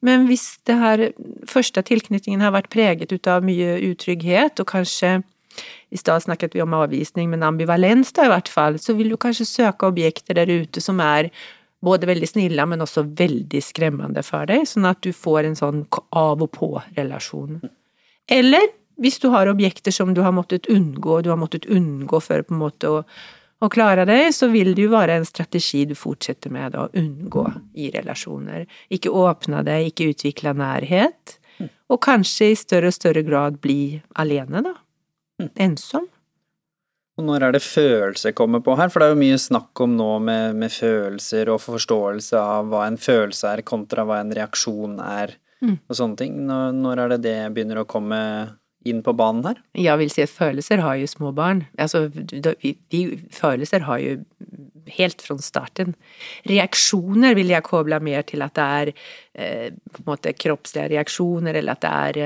[0.00, 1.02] Men hvis det her
[1.48, 5.20] første tilknytningen har vært preget ut av mye utrygghet, og kanskje
[5.92, 9.18] i stad snakket vi om avvisning, men ambivalens da i hvert fall, så vil du
[9.20, 11.28] kanskje søke objekter der ute som er
[11.84, 15.82] både veldig snille, men også veldig skremmende for deg, sånn at du får en sånn
[16.16, 17.60] av og på-relasjon.
[18.30, 18.70] Eller
[19.02, 22.54] hvis du har objekter som du har måttet unngå, du har måttet unngå for på
[22.54, 26.54] en måte å, å klare deg, så vil det jo være en strategi du fortsetter
[26.54, 28.64] med å unngå i relasjoner.
[28.94, 31.36] Ikke åpne deg, ikke utvikle nærhet,
[31.92, 34.76] og kanskje i større og større grad bli alene, da.
[35.60, 36.08] Ensom.
[37.20, 38.88] Og når er det følelser kommer på her?
[38.88, 42.86] For det er jo mye snakk om nå med, med følelser og forståelse av hva
[42.88, 45.76] en følelse er kontra hva en reaksjon er, mm.
[45.90, 46.40] og sånne ting.
[46.48, 48.22] Når, når, er det det begynner å komme
[48.88, 49.62] inn på banen her?
[49.78, 51.64] Jeg vil si at følelser har jo små barn.
[51.80, 53.02] Altså, de,
[53.34, 54.20] følelser har jo
[54.90, 55.94] helt fra starten.
[56.48, 61.58] Reaksjoner vil jeg koble mer til at det er eh, på en måte kroppslige reaksjoner,
[61.60, 62.20] eller at det er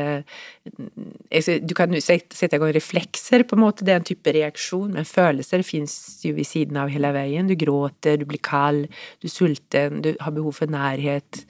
[1.31, 4.95] eh, Du kan sette i gang reflekser, på en måte, det er en type reaksjon,
[4.97, 7.49] men følelser fins jo ved siden av hele veien.
[7.49, 8.89] Du gråter, du blir kald,
[9.21, 11.45] du er sulten, du har behov for nærhet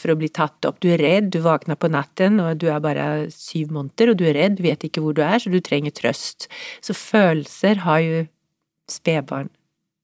[0.00, 0.80] for å bli tatt opp.
[0.82, 4.26] Du er redd, du våkner på natten, og du er bare syv måneder, og du
[4.28, 6.48] er redd, vet ikke hvor du er, så du trenger trøst.
[6.84, 8.24] Så følelser har jo
[8.90, 9.52] spedbarn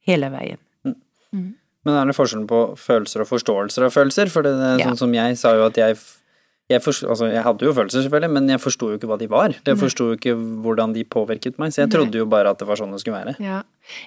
[0.09, 0.61] hele veien.
[0.85, 1.01] Mm.
[1.33, 1.49] mm.
[1.87, 4.29] Men er det forskjellen på følelser og forståelser av følelser?
[4.33, 4.97] For det er sånn ja.
[4.99, 5.97] som jeg sa jo at jeg
[6.69, 9.29] jeg, forst, altså, jeg, hadde jo følelser, selvfølgelig, men jeg forsto jo ikke hva de
[9.33, 9.55] var.
[9.65, 12.69] Jeg forsto jo ikke hvordan de påvirket meg, så jeg trodde jo bare at det
[12.69, 13.39] var sånn det skulle være.
[13.41, 13.63] Ja,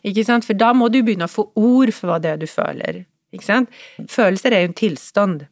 [0.06, 2.46] ikke sant, for da må du begynne å få ord for hva det er du
[2.52, 3.02] føler.
[3.34, 3.82] Ikke sant?
[4.12, 5.48] Følelser er jo en tilstand.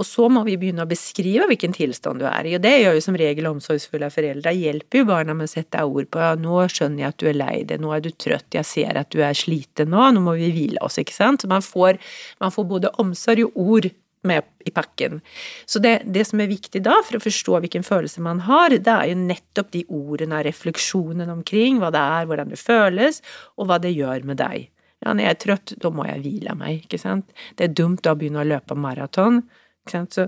[0.00, 2.96] Og så må vi begynne å beskrive hvilken tilstand du er i, og det gjør
[2.96, 4.54] jo som regel omsorgsfulle foreldre.
[4.56, 7.40] Hjelper jo barna med å sette ord på ja, 'nå skjønner jeg at du er
[7.40, 10.36] lei deg', 'nå er du trøtt', 'jeg ser at du er sliten nå', 'nå må
[10.40, 11.42] vi hvile oss', ikke sant.
[11.42, 11.98] Så man får,
[12.40, 13.90] man får både omsorg og ord
[14.22, 15.20] med i pakken.
[15.66, 18.92] Så det, det, som er viktig da, for å forstå hvilken følelse man har, det
[18.92, 23.22] er jo nettopp de ordene, og refleksjonen omkring hva det er, hvordan det føles,
[23.56, 24.68] og hva det gjør med deg.
[25.00, 27.30] Ja, når jeg er trøtt, da må jeg hvile meg, ikke sant.
[27.56, 29.42] Det er dumt å begynne å løpe maraton.
[29.82, 30.18] ikke sant.
[30.18, 30.26] Så,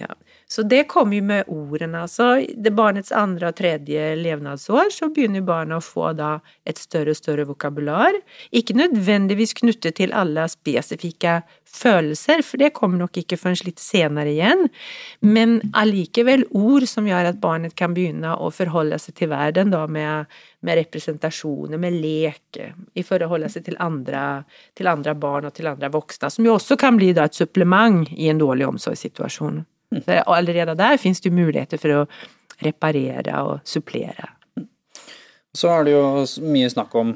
[0.00, 0.08] ja.
[0.54, 2.04] Så det kommer jo med ordene.
[2.04, 6.36] Altså, det barnets andre og tredje levnadsår så begynner barnet å få da
[6.68, 8.14] et større og større vokabular.
[8.54, 11.40] Ikke nødvendigvis knyttet til alle spesifikke
[11.74, 14.68] følelser, for det kommer nok ikke før litt senere igjen,
[15.26, 19.84] men allikevel ord som gjør at barnet kan begynne å forholde seg til verden da
[19.90, 20.30] med,
[20.62, 22.62] med representasjoner, med lek,
[22.94, 24.44] i forhold til andre,
[24.78, 28.06] til andre barn og til andre voksne, som jo også kan bli da et supplement
[28.14, 29.64] i en dårlig omsorgssituasjon.
[30.02, 32.06] Så allerede der finnes det muligheter for å
[32.64, 34.32] reparere og supplere.
[35.54, 36.04] Så er det jo
[36.50, 37.14] mye snakk om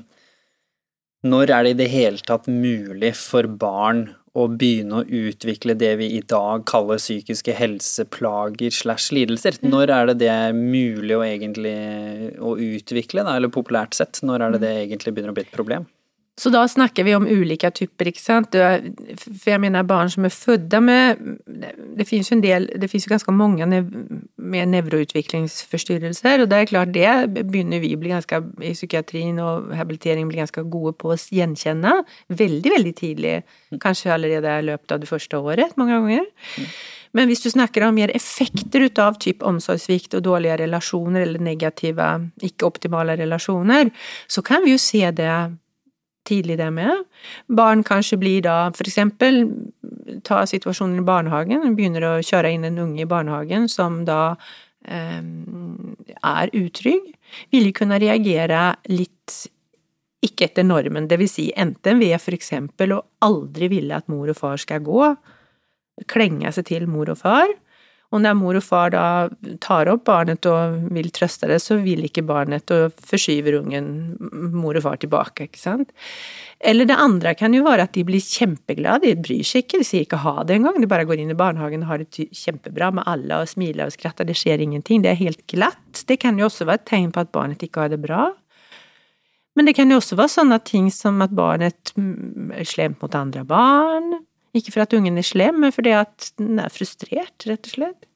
[1.27, 4.05] når er det i det hele tatt mulig for barn
[4.39, 9.59] å begynne å utvikle det vi i dag kaller psykiske helseplager slash lidelser.
[9.59, 9.71] Mm.
[9.73, 11.75] Når er det det er mulig å egentlig
[12.39, 15.57] å utvikle, da, eller populært sett, når er det det egentlig begynner å bli et
[15.57, 15.89] problem?
[16.39, 18.55] Så da snakker vi om ulike typer, ikke sant.
[18.55, 21.19] For jeg mener barn som er født med
[21.99, 26.71] Det finnes jo en del Det fins jo ganske mange med nevroutviklingsforstyrrelser, og det er
[26.71, 27.09] klart det
[27.51, 31.99] begynner vi bli ganske i psykiatrien og habilitering blir ganske gode på å gjenkjenne
[32.29, 33.35] veldig, veldig tidlig.
[33.83, 36.31] Kanskje allerede i løpet av det første året, mange ganger.
[37.17, 42.09] Men hvis du snakker om mer effekter av typ omsorgssvikt og dårlige relasjoner eller negative,
[42.45, 43.91] ikke-optimale relasjoner,
[44.29, 45.33] så kan vi jo se det
[46.29, 47.05] tidlig det med.
[47.49, 49.43] Barn kanskje blir da for eksempel
[50.29, 54.37] ta situasjonen i barnehagen, begynner å kjøre inn en unge i barnehagen som da
[54.89, 57.15] eh, er utrygg,
[57.53, 59.41] vil kunne reagere litt
[60.25, 64.39] ikke etter normen, vil si enten ved for eksempel å aldri ville at mor og
[64.39, 65.13] far skal gå,
[66.11, 67.53] klenge seg til mor og far,
[68.09, 69.05] og når mor og far da
[69.61, 73.91] tar opp barnet og vil trøste det, så vil ikke barnet og forskyver ungen
[74.55, 75.93] mor og far tilbake, ikke sant.
[76.59, 79.89] Eller det andre kan jo være at de blir kjempeglade, de bryr seg ikke, de
[79.91, 82.91] sier ikke ha det engang, de bare går inn i barnehagen og har det kjempebra
[82.97, 86.05] med alle og smiler og skratter, det skjer ingenting, det er helt glatt.
[86.09, 88.31] Det kan jo også være et tegn på at barnet ikke har det bra.
[89.59, 93.45] Men det kan jo også være sånne ting som at barnet er slemt mot andre
[93.45, 94.13] barn,
[94.57, 98.07] ikke for at ungen er slem, men fordi at den er frustrert, rett og slett.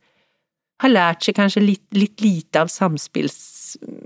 [0.82, 3.40] Har lært seg kanskje litt, litt lite av samspills...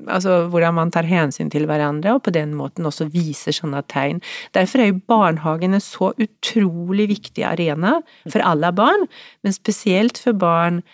[0.07, 4.21] Altså hvordan man tar hensyn til hverandre, og på den måten også viser sånne tegn.
[4.55, 7.97] Derfor er jo barnehagen en så utrolig viktig arena
[8.29, 9.09] for alle barn,
[9.43, 10.85] men spesielt for barn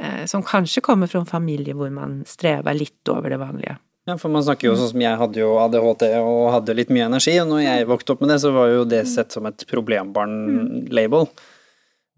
[0.00, 3.76] eh, som kanskje kommer fra en familie hvor man strever litt over det vanlige.
[4.08, 7.06] Ja, for man snakker jo sånn som jeg hadde jo ADHD og hadde litt mye
[7.06, 9.62] energi, og når jeg vokste opp med det, så var jo det sett som et
[9.70, 11.28] problembarn-label.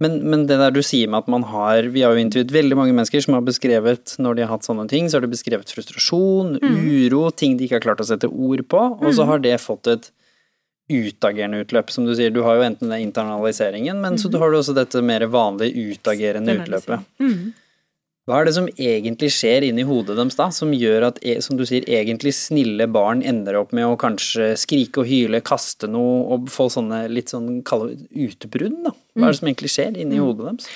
[0.02, 2.74] Men, men, det der du sier med at man har Vi har jo intervjuet veldig
[2.74, 5.70] mange mennesker som har beskrevet, når de har hatt sånne ting, så har de beskrevet
[5.70, 6.80] frustrasjon, mm.
[7.04, 9.30] uro, ting de ikke har klart å sette ord på, og så mm.
[9.30, 10.10] har det fått et
[10.90, 12.32] utagerende utløp, som du sier.
[12.32, 16.58] Du har jo enten den internaliseringen, men så har du også dette mer vanlige utagerende
[16.58, 17.06] utløpet.
[18.24, 18.30] Mm.
[18.30, 21.58] Hva er det som egentlig skjer inni hodet deres da, som gjør at, e, som
[21.58, 26.22] du sier, egentlig snille barn ender opp med å kanskje skrike og hyle, kaste noe
[26.32, 28.94] og få sånne litt sånn kalde utbrudd, da?
[29.14, 30.24] Hva er det som egentlig skjer inni mm.
[30.24, 30.70] hodet deres?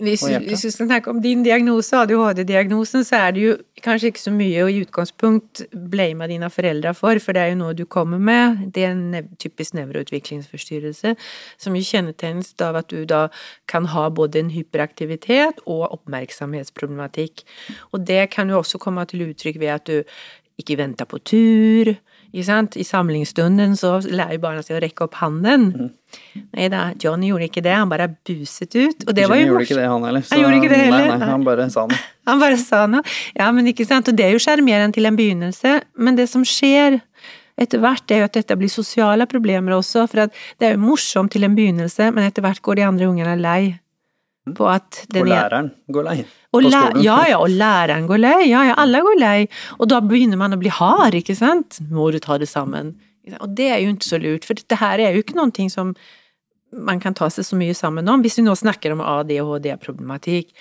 [0.00, 3.52] Hvis, hvis vi skal snakke om din diagnose, ADHD-diagnosen, så er det jo
[3.84, 7.60] kanskje ikke så mye å i utgangspunkt blame dine foreldre for, for det er jo
[7.60, 8.64] noe du kommer med.
[8.74, 11.14] Det er en typisk nevroutviklingsforstyrrelse
[11.60, 13.28] som jo kjennetegnes av at du da
[13.70, 17.44] kan ha både en hyperaktivitet og oppmerksomhetsproblematikk.
[17.94, 20.02] Og det kan jo også komme til uttrykk ved at du
[20.60, 21.94] ikke venter på tur,
[22.32, 25.66] i samlingsstunden så lærer barna seg å rekke opp hånden.
[25.74, 25.90] Mm.
[26.56, 29.04] Nei da, Johnny gjorde ikke det, han bare buset ut.
[29.06, 30.26] Og det Johnny var jo gjorde ikke det, han heller.
[30.30, 31.06] han gjorde ikke det heller.
[31.10, 32.00] Nei, nei, han bare sa noe.
[32.30, 33.02] Han bare sa noe.
[33.34, 34.06] Ja, men ikke sant.
[34.06, 37.00] Og det er jo sjarmerende til en begynnelse, men det som skjer
[37.58, 41.32] etter hvert, er jo at dette blir sosiale problemer også, for det er jo morsomt
[41.34, 43.62] til en begynnelse, men etter hvert går de andre ungene lei
[44.56, 47.02] på at den Og læreren går lei på skolen.
[47.04, 48.38] Ja, ja, og læreren går lei.
[48.48, 49.36] Ja, ja, alle går lei.
[49.78, 51.78] Og da begynner man å bli hard, ikke sant.
[51.92, 52.94] Må du ta det sammen.
[53.38, 55.70] Og det er jo ikke så lurt, for dette her er jo ikke noen ting
[55.70, 55.94] som
[56.70, 58.22] man kan ta seg så mye sammen om.
[58.24, 60.54] Hvis vi nå snakker om ADHD-problematikk,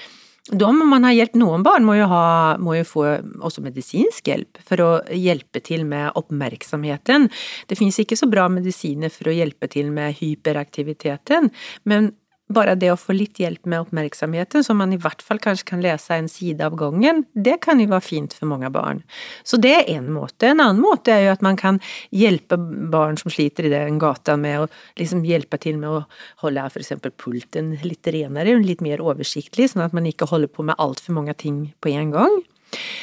[0.49, 1.35] da må man ha hjelp.
[1.37, 3.03] Noen barn må jo, ha, må jo, få
[3.45, 7.27] også medisinsk hjelp for å hjelpe til med oppmerksomheten.
[7.69, 11.51] Det finnes ikke så bra medisiner for å hjelpe til med hyperaktiviteten,
[11.89, 12.11] men
[12.49, 15.83] bare det å få litt hjelp med oppmerksomheten, så man i hvert fall kanskje kan
[15.83, 19.03] lese en side av gangen, det kan jo være fint for mange barn.
[19.45, 20.49] Så det er en måte.
[20.49, 21.79] En annen måte er jo at man kan
[22.15, 26.03] hjelpe barn som sliter i den gata med å liksom hjelpe til med å
[26.43, 30.79] holde eksempel pulten litt renere, litt mer oversiktlig, sånn at man ikke holder på med
[30.81, 32.39] altfor mange ting på en gang.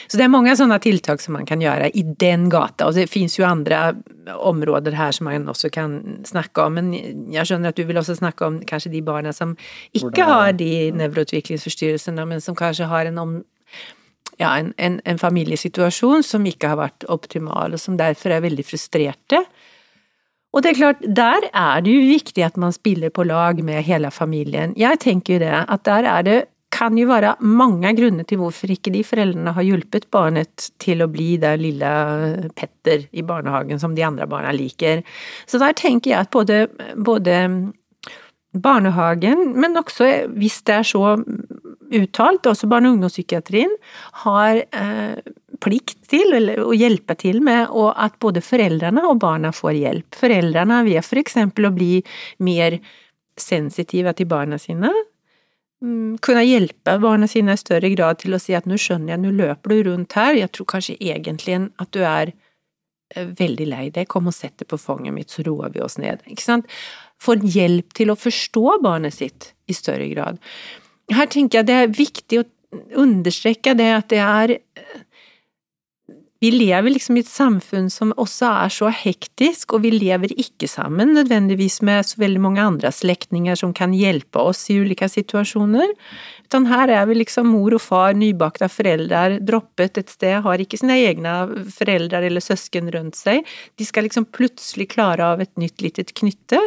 [0.07, 3.09] Så det er mange sånne tiltak som man kan gjøre i den gata, og det
[3.11, 3.96] finnes jo andre
[4.37, 6.92] områder her som man også kan snakke om, men
[7.35, 9.57] jeg skjønner at du vil også snakke om kanskje de barna som
[9.96, 13.37] ikke har de nevroutviklingsforstyrrelsene, men som kanskje har en om
[14.38, 18.66] ja, en, en, en, familiesituasjon som ikke har vært optimal, og som derfor er veldig
[18.68, 19.40] frustrerte.
[20.57, 23.85] Og det er klart, der er det jo viktig at man spiller på lag med
[23.85, 24.74] hele familien.
[24.76, 26.38] Jeg tenker jo det, at der er det
[26.74, 31.09] kan jo være mange grunner til hvorfor ikke de foreldrene har hjulpet barnet til å
[31.11, 31.92] bli det lille
[32.59, 35.05] Petter i barnehagen som de andre barna liker.
[35.46, 37.38] Så der tenker jeg at både, både
[38.57, 41.16] barnehagen, men også hvis det er så
[41.96, 43.72] uttalt, også barne- og ungdomspsykiatrien,
[44.26, 49.79] har eh, plikt til eller, å hjelpe til med at både foreldrene og barna får
[49.81, 50.18] hjelp.
[50.18, 52.00] Foreldrene ved for eksempel å bli
[52.44, 52.81] mer
[53.38, 54.90] sensitive til barna sine,
[55.80, 59.32] kunne hjelpe barna sine i større grad til å si at nå skjønner jeg, nå
[59.36, 64.08] løper du rundt her, jeg tror kanskje egentlig at du er eh, veldig lei deg,
[64.08, 66.24] kom og sett deg på fanget mitt, så roer vi oss ned.
[66.32, 66.70] Ikke sant?
[67.22, 70.40] Få hjelp til å forstå barnet sitt i større grad.
[71.12, 72.48] Her tenker jeg det er viktig å
[72.98, 74.56] understreke det at det er
[76.40, 80.68] vi lever liksom i et samfunn som også er så hektisk, og vi lever ikke
[80.68, 85.94] sammen nødvendigvis med så veldig mange andre slektninger som kan hjelpe oss i ulike situasjoner.
[86.46, 90.79] Utan her er vi liksom mor og far, nybakte foreldre, droppet et sted, har ikke
[90.79, 91.33] sine egne
[91.75, 93.49] foreldre eller søsken rundt seg.
[93.81, 96.61] De skal liksom plutselig klare av et nytt lite knytte.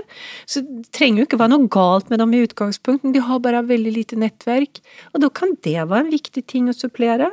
[0.50, 3.62] Så det trenger jo ikke være noe galt med dem i utgangspunktet, de har bare
[3.70, 4.82] veldig lite nettverk.
[5.14, 7.30] Og da kan det være en viktig ting å supplere.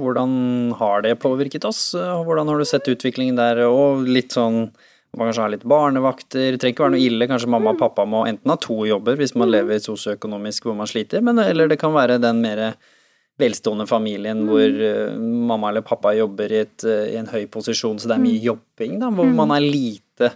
[0.00, 1.92] Hvordan har det påvirket oss?
[1.94, 3.64] Hvordan har du sett utviklingen der?
[3.68, 4.68] Og litt sånn
[5.14, 7.28] man kanskje har litt barnevakter, det trenger ikke være noe ille.
[7.30, 10.90] Kanskje mamma og pappa må enten ha to jobber hvis man lever sosioøkonomisk hvor man
[10.90, 12.64] sliter, men, eller det kan være den mer
[13.40, 17.98] velstående familien hvor uh, mamma eller pappa jobber i, et, uh, i, en høy posisjon,
[17.98, 20.34] så det er mye jobbing, da, hvor man er lite.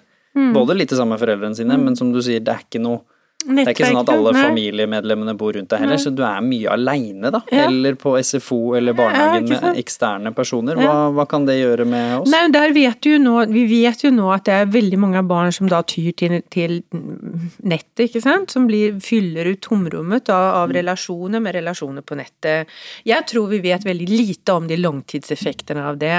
[0.55, 3.01] Både lite sammen med foreldrene sine, men som du sier, det er ikke noe
[3.47, 6.73] det er ikke sånn at alle familiemedlemmene bor rundt deg heller, så du er mye
[6.75, 7.39] aleine, da.
[7.55, 7.69] Ja.
[7.69, 10.77] Eller på SFO eller barnehagen ja, med eksterne personer.
[10.83, 12.33] Hva, hva, kan det gjøre med oss?
[12.33, 15.55] Nei, der vet du nå, Vi vet jo nå at det er veldig mange barn
[15.55, 18.51] som da tyr til, til nettet, ikke sant.
[18.51, 20.77] Som blir, fyller ut tomrommet av, av mm.
[20.81, 22.75] relasjoner med relasjoner på nettet.
[23.07, 26.17] Jeg tror vi vet veldig lite om de langtidseffektene av det.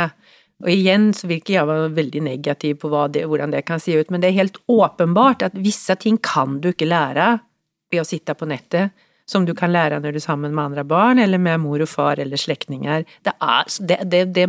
[0.59, 3.95] Og igjen så vil ikke jeg være veldig negativ på det, hvordan det kan se
[3.95, 7.37] ut, men det er helt åpenbart at visse ting kan du ikke lære
[7.89, 8.91] ved å sitte på nettet
[9.29, 11.89] som du kan lære når du er sammen med andre barn, eller med mor og
[11.91, 13.05] far eller slektninger.
[13.25, 13.35] Det,
[14.09, 14.47] det, det,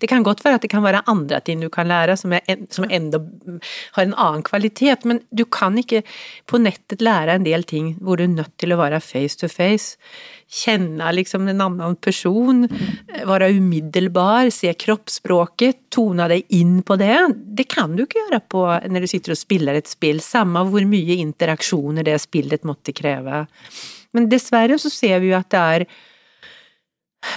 [0.00, 2.66] det, kan godt være at det kan være andre ting du kan lære som, er,
[2.72, 3.22] som enda
[3.96, 6.02] har en annen kvalitet, men du kan ikke
[6.50, 9.48] på nettet lære en del ting hvor du er nødt til å være face to
[9.50, 9.96] face.
[10.50, 12.64] Kjenne liksom en annen person,
[13.28, 17.14] være umiddelbar, se kroppsspråket, tone deg inn på det.
[17.54, 20.82] Det kan du ikke gjøre på når du sitter og spiller et spill, samme hvor
[20.90, 23.44] mye interaksjoner det spillet måtte kreve.
[24.16, 25.86] Men dessverre så ser vi jo at det er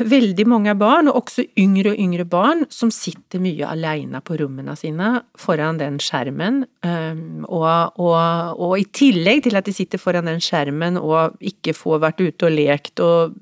[0.07, 4.75] veldig mange barn, og også yngre og yngre barn, som sitter mye alene på rommene
[4.79, 5.09] sine
[5.39, 6.63] foran den skjermen.
[6.87, 8.15] Ehm, og, og,
[8.55, 12.47] og, i tillegg til at de sitter foran den skjermen og ikke får vært ute
[12.47, 13.35] og lekt og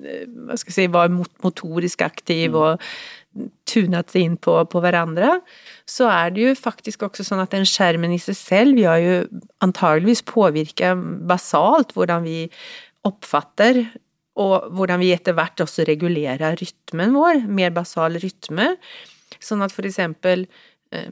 [0.00, 2.58] eh, hva skal jeg si, var motorisk aktiv mm.
[2.62, 2.88] og
[3.68, 5.40] tunet seg inn på, på hverandre,
[5.88, 9.16] så er det jo faktisk også sånn at den skjermen i seg selv gjør jo
[9.64, 10.96] antageligvis påvirker
[11.28, 12.46] basalt hvordan vi
[13.06, 13.84] oppfatter
[14.36, 18.74] og hvordan vi etter hvert også regulerer rytmen vår, mer basal rytme.
[19.40, 20.44] Sånn at for eksempel
[20.92, 21.08] eh,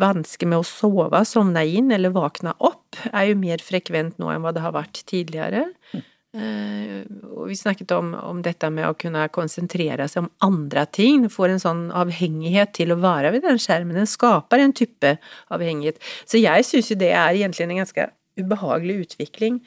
[0.00, 4.44] vansker med å sove, sovne inn eller våkne opp, er jo mer frekvent nå enn
[4.44, 5.66] hva det har vært tidligere.
[5.92, 6.04] Mm.
[6.34, 11.22] Eh, og vi snakket om, om, dette med å kunne konsentrere seg om andre ting.
[11.22, 13.98] Du får en sånn avhengighet til å være ved den skjermen.
[14.00, 15.16] Den skaper en type
[15.54, 16.00] avhengighet.
[16.26, 18.08] Så jeg syns jo det er egentlig en ganske
[18.40, 19.60] ubehagelig utvikling.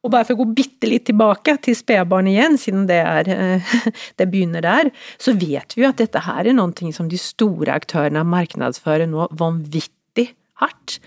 [0.00, 3.72] Og bare for å gå bitte litt tilbake til spedbarn igjen, siden det, er, eh,
[4.20, 7.80] det begynner der, så vet vi jo at dette her er noe som de store
[7.80, 10.30] aktørene markedsfører nå vanvittig
[10.60, 11.00] hardt.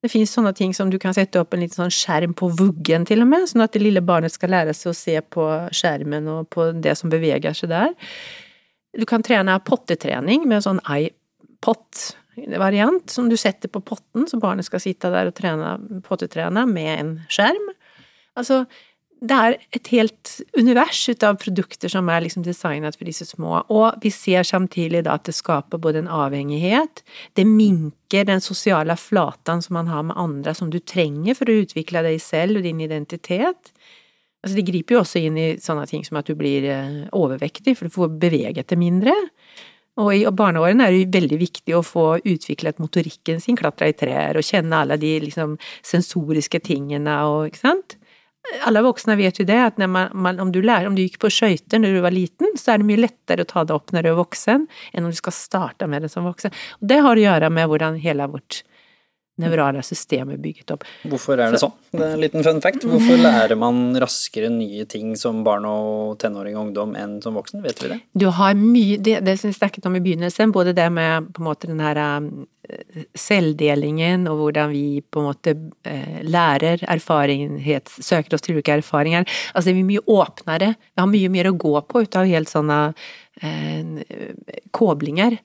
[0.00, 3.04] Det finnes sånne ting som du kan sette opp en liten sånn skjerm på vuggen
[3.08, 5.44] til og med, sånn at det lille barnet skal lære seg å se på
[5.76, 7.92] skjermen og på det som beveger seg der.
[8.96, 11.92] Du kan trene pottetrening med en sånn iPod-variant
[13.12, 17.12] som du setter på potten, så barnet skal sitte der og trene, pottetrene med en
[17.28, 17.68] skjerm.
[18.40, 18.64] Altså,
[19.20, 23.58] det er et helt univers ut av produkter som er liksom designet for disse små,
[23.68, 27.02] og vi ser samtidig da at det skaper både en avhengighet,
[27.36, 31.58] det minker den sosiale flatan som man har med andre, som du trenger for å
[31.66, 33.74] utvikle deg selv og din identitet.
[34.40, 37.76] Altså, det griper jo også inn i sånne ting som at du blir eh, overvektig,
[37.76, 39.12] for du får beveget deg mindre.
[40.00, 44.38] Og i barneårene er det veldig viktig å få utviklet motorikken sin, klatre i trær
[44.40, 47.99] og kjenne alle de liksom sensoriske tingene og ikke sant
[48.66, 51.30] alle voksne vet jo det, at man, man, om, du lærer, om du gikk på
[51.32, 54.06] skøyter når du var liten, så er det mye lettere å ta det opp når
[54.06, 56.54] du er voksen, enn om du skal starte med det som voksen.
[56.80, 58.62] Og det har å gjøre med hvordan hele vårt
[59.40, 60.86] nevrale system er bygget opp.
[61.10, 61.74] Hvorfor er det sånn?
[61.90, 62.86] Det er en liten fun fact.
[62.86, 67.64] Hvorfor lærer man raskere nye ting som barn og tenåring og ungdom enn som voksen?
[67.64, 68.00] Vet vi det?
[68.14, 71.42] Du har mye Det, det som vi snakket om i begynnelsen, både det med på
[71.42, 72.46] en måte den her um,
[73.18, 75.54] selvdelingen og hvordan vi på en måte
[75.88, 79.26] eh, lærer erfarenhet, søker oss til ulike erfaringer.
[79.54, 82.52] Altså vi er mye åpnere, vi har mye mer å gå på ut av helt
[82.52, 82.80] sånne
[83.42, 84.28] eh,
[84.76, 85.38] koblinger.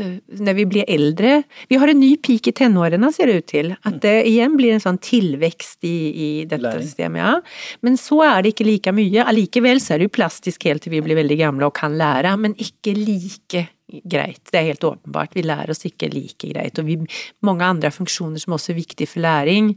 [0.00, 3.46] Eh, när vi blir eldre Vi har en ny peak i tenårene ser det ut
[3.46, 3.70] til.
[3.82, 6.82] At det igjen blir en sånn tilvekst i, i dette Læring.
[6.86, 7.22] systemet.
[7.22, 7.78] Ja.
[7.80, 9.24] Men så er det ikke like mye.
[9.24, 12.36] Allikevel så er det jo plastisk helt til vi blir veldig gamle og kan lære,
[12.40, 13.66] men ikke like
[14.04, 14.42] greit.
[14.50, 15.34] Det er helt åpenbart.
[15.36, 16.78] Vi lærer oss ikke like greit.
[16.78, 16.98] Og vi,
[17.46, 19.74] mange andre funksjoner som også er viktige for læring,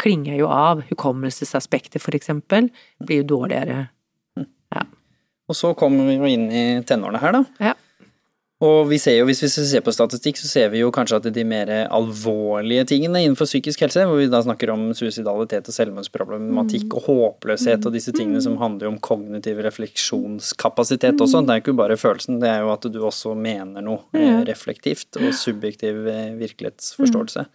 [0.00, 0.82] klinger jo av.
[0.90, 2.70] Hukommelsesaspektet, for eksempel,
[3.04, 3.88] blir jo dårligere.
[5.44, 7.42] Og så kommer vi jo inn i tenårene her, da.
[7.60, 7.74] Ja.
[8.64, 11.26] Og vi ser jo, hvis vi ser på statistikk, så ser vi jo kanskje at
[11.34, 16.94] de mer alvorlige tingene innenfor psykisk helse, hvor vi da snakker om suicidalitet og selvmordsproblematikk
[16.96, 21.42] og håpløshet og disse tingene som handler om kognitiv refleksjonskapasitet også.
[21.44, 24.44] Det er jo ikke bare følelsen, det er jo at du også mener noe mm.
[24.48, 27.46] reflektivt og subjektiv eh, virkelighetsforståelse.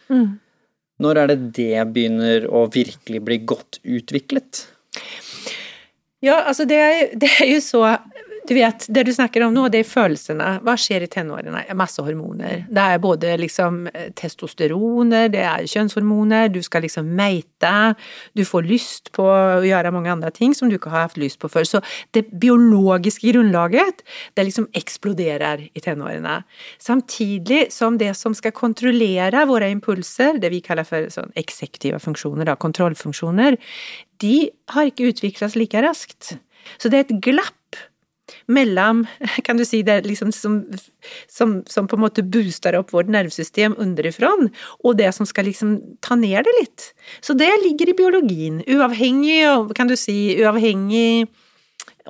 [1.00, 4.66] Når er det det begynner å virkelig bli godt utviklet?
[6.20, 7.86] Ja, altså det er, det er jo så
[8.50, 10.46] Du vet, det du snakker om nå, det er følelsene.
[10.66, 11.62] Hva skjer i tenårene?
[11.78, 12.64] Masse hormoner.
[12.66, 13.84] Det er både liksom
[14.18, 17.74] testosteroner, det er kjønnshormoner, du skal liksom meite,
[18.34, 21.38] du får lyst på å gjøre mange andre ting som du ikke har hatt lyst
[21.44, 21.68] på før.
[21.70, 21.84] Så
[22.18, 24.02] det biologiske grunnlaget,
[24.34, 26.40] det liksom eksploderer i tenårene.
[26.82, 32.50] Samtidig som det som skal kontrollere våre impulser, det vi kaller for sånn eksektive funksjoner,
[32.50, 33.62] da, kontrollfunksjoner,
[34.26, 34.36] de
[34.74, 36.34] har ikke utviklet like raskt.
[36.82, 37.54] Så det er et glapp
[38.48, 39.06] mellom,
[39.46, 40.62] kan du si, det liksom som,
[41.28, 44.32] som, som på en måte booster opp vårt nervesystem underifra,
[44.84, 46.90] og det som skal liksom ta ned det litt.
[47.22, 48.64] Så det ligger i biologien.
[48.68, 51.30] Uavhengig av, kan du si, uavhengig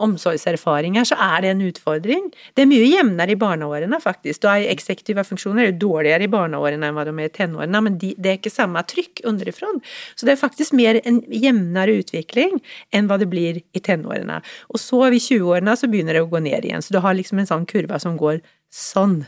[0.05, 2.29] omsorgserfaringer, så er det en utfordring.
[2.55, 4.41] Det er mye jevnere i barneårene, faktisk.
[4.45, 7.97] Da er eksektive funksjoner jo dårligere i barneårene enn hva de er i tenårene, men
[8.01, 9.81] de, det er ikke samme trykk underifrån.
[10.15, 12.59] Så det er faktisk mer en jevnere utvikling
[12.95, 14.41] enn hva det blir i tenårene.
[14.73, 17.41] Og så i 20-årene så begynner det å gå ned igjen, så du har liksom
[17.41, 18.41] en sånn kurve som går
[18.73, 19.21] sånn.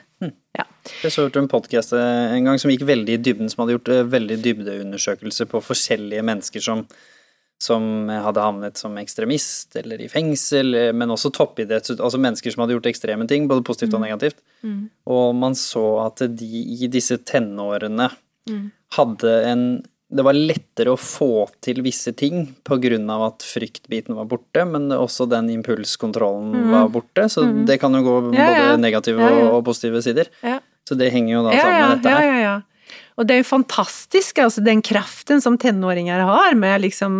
[0.58, 0.66] Ja.
[1.02, 3.92] Jeg så hørte en podkast en gang som gikk veldig i dybden, som hadde gjort
[3.94, 6.84] eh, veldig dybdeundersøkelser på forskjellige mennesker som,
[7.62, 11.94] som hadde havnet som ekstremist eller i fengsel, eh, men også toppidretts...
[12.00, 14.42] Altså mennesker som hadde gjort ekstreme ting, både positivt og negativt.
[15.10, 18.10] Og man så at de i disse tenårene
[18.98, 19.66] hadde en
[20.12, 24.66] Det var lettere å få til visse ting på grunn av at fryktbiten var borte,
[24.68, 27.30] men også den impulskontrollen var borte.
[27.32, 28.76] Så det kan jo gå både ja.
[28.76, 29.46] negative Ja, ja.
[29.46, 30.28] og, og positive sider.
[30.44, 30.58] Ja.
[30.84, 32.26] Så det henger jo da sammen med dette her.
[32.26, 32.58] ja, ja, ja.
[33.22, 37.20] Og det er jo fantastisk, altså den kraften som tenåringer har med liksom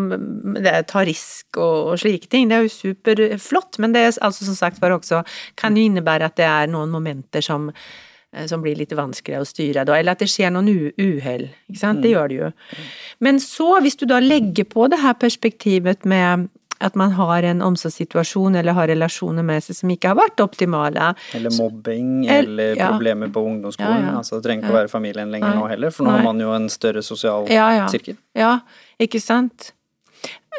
[0.58, 2.50] det ta risk og, og slike ting.
[2.50, 5.22] Det er jo superflott, men det er altså som sagt var også
[5.60, 9.52] kan jo innebære at det er noen momenter som eh, som blir litt vanskeligere å
[9.52, 11.46] styre, da, eller at det skjer noen uhell.
[11.70, 12.02] Ikke sant?
[12.02, 12.50] Det gjør det jo.
[13.22, 16.50] Men så, hvis du da legger på det her perspektivet med
[16.82, 21.12] at man har en omsorgssituasjon eller har relasjoner med seg som ikke har vært optimale,
[21.38, 22.90] Eller mobbing, El- eller ja.
[22.94, 24.06] problemer på ungdomsskolen.
[24.08, 24.18] Ja, ja.
[24.22, 25.60] Altså, det trenger ikke å være familien lenger Nei.
[25.62, 26.18] nå heller, for nå Nei.
[26.18, 27.86] har man jo en større sosial Ja, ja.
[27.92, 28.18] sirkel.
[28.36, 28.60] Ja,
[29.00, 29.72] ikke sant?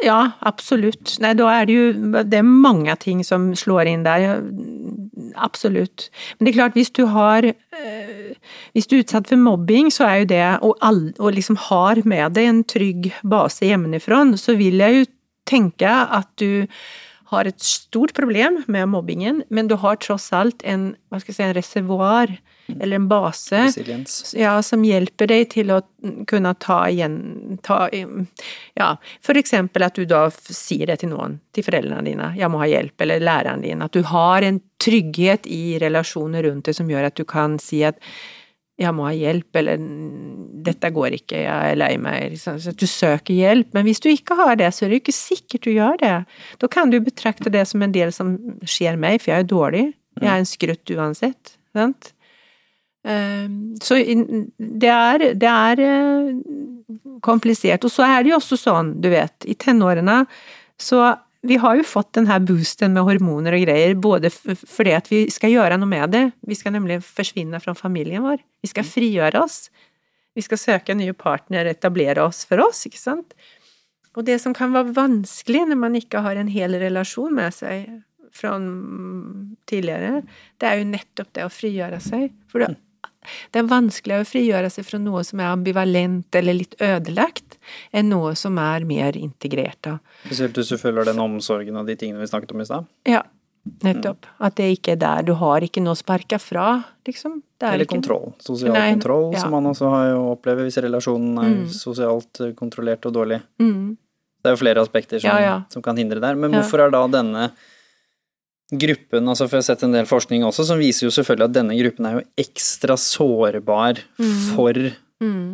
[0.03, 1.19] Ja, absolutt.
[1.23, 4.41] Nei, da er det jo Det er mange ting som slår inn der.
[5.37, 6.09] Absolutt.
[6.39, 8.35] Men det er klart, hvis du har eh,
[8.75, 12.01] Hvis du er utsatt for mobbing, så er jo det Og, all, og liksom har
[12.05, 15.05] med deg en trygg base hjemmefra, så vil jeg jo
[15.53, 16.67] tenke at du
[17.33, 21.39] har et stort problem med mobbingen, men du har tross alt en, hva skal jeg
[21.39, 22.35] si, en reservoar,
[22.73, 23.63] eller en base,
[24.39, 25.81] ja, som hjelper deg til å
[26.29, 27.87] kunne ta igjen ta,
[28.79, 28.91] Ja,
[29.25, 32.69] for eksempel at du da sier det til noen, til foreldrene dine, 'jeg må ha
[32.71, 33.83] hjelp', eller læreren din.
[33.83, 37.83] At du har en trygghet i relasjoner rundt deg som gjør at du kan si
[37.85, 37.99] at
[38.83, 39.79] 'jeg må ha hjelp', eller
[40.63, 42.31] 'dette går ikke, jeg er lei meg'.
[42.35, 42.59] Liksom.
[42.61, 43.73] Så du søker hjelp.
[43.75, 46.27] Men hvis du ikke har det, så er det ikke sikkert du gjør det.
[46.59, 49.95] Da kan du betrakte det som en del som skjer meg, for jeg er dårlig.
[50.21, 51.57] Jeg er en skrutt uansett.
[51.73, 52.13] Sant?
[53.05, 53.99] Ehm, Så
[54.59, 56.35] det er, det er eh,
[57.21, 57.85] komplisert.
[57.85, 60.27] Og så er det jo også sånn, du vet, i tenårene
[60.79, 65.09] så vi har jo fått den her boosten med hormoner og greier, både fordi at
[65.11, 66.23] vi skal gjøre noe med det.
[66.47, 68.39] Vi skal nemlig forsvinne fra familien vår.
[68.63, 69.65] Vi skal frigjøre oss.
[70.39, 73.35] Vi skal søke nye partnere, etablere oss for oss, ikke sant?
[74.15, 77.91] Og det som kan være vanskelig når man ikke har en hel relasjon med seg
[78.33, 78.55] fra
[79.69, 80.23] tidligere,
[80.63, 82.31] det er jo nettopp det å frigjøre seg.
[82.53, 82.77] For det,
[83.53, 87.59] det er vanskeligere å frigjøre seg fra noe som er ambivalent eller litt ødelagt,
[87.93, 89.87] enn noe som er mer integrert.
[90.27, 92.85] Spesielt hvis du føler den omsorgen og de tingene vi snakket om i stad.
[93.09, 93.23] Ja,
[93.85, 94.27] nettopp.
[94.43, 95.23] At det ikke er der.
[95.23, 97.41] Du har ikke noe å sparke fra, liksom.
[97.63, 98.33] Er Eller ikke- kontroll.
[98.43, 99.39] Sosial Nei, kontroll, ja.
[99.41, 101.67] som man også har jo opplever hvis relasjonen er Mm.
[101.69, 103.41] sosialt eh, kontrollert og dårlig.
[103.61, 103.97] Mm.
[104.43, 105.63] Det er jo flere aspekter som, Ja, ja.
[105.71, 106.35] som kan hindre der.
[106.35, 107.53] Men hvorfor er da denne
[108.73, 111.57] gruppen, altså for jeg har sett en del forskning også, som viser jo selvfølgelig at
[111.59, 114.01] denne gruppen er jo ekstra sårbar
[114.55, 114.73] for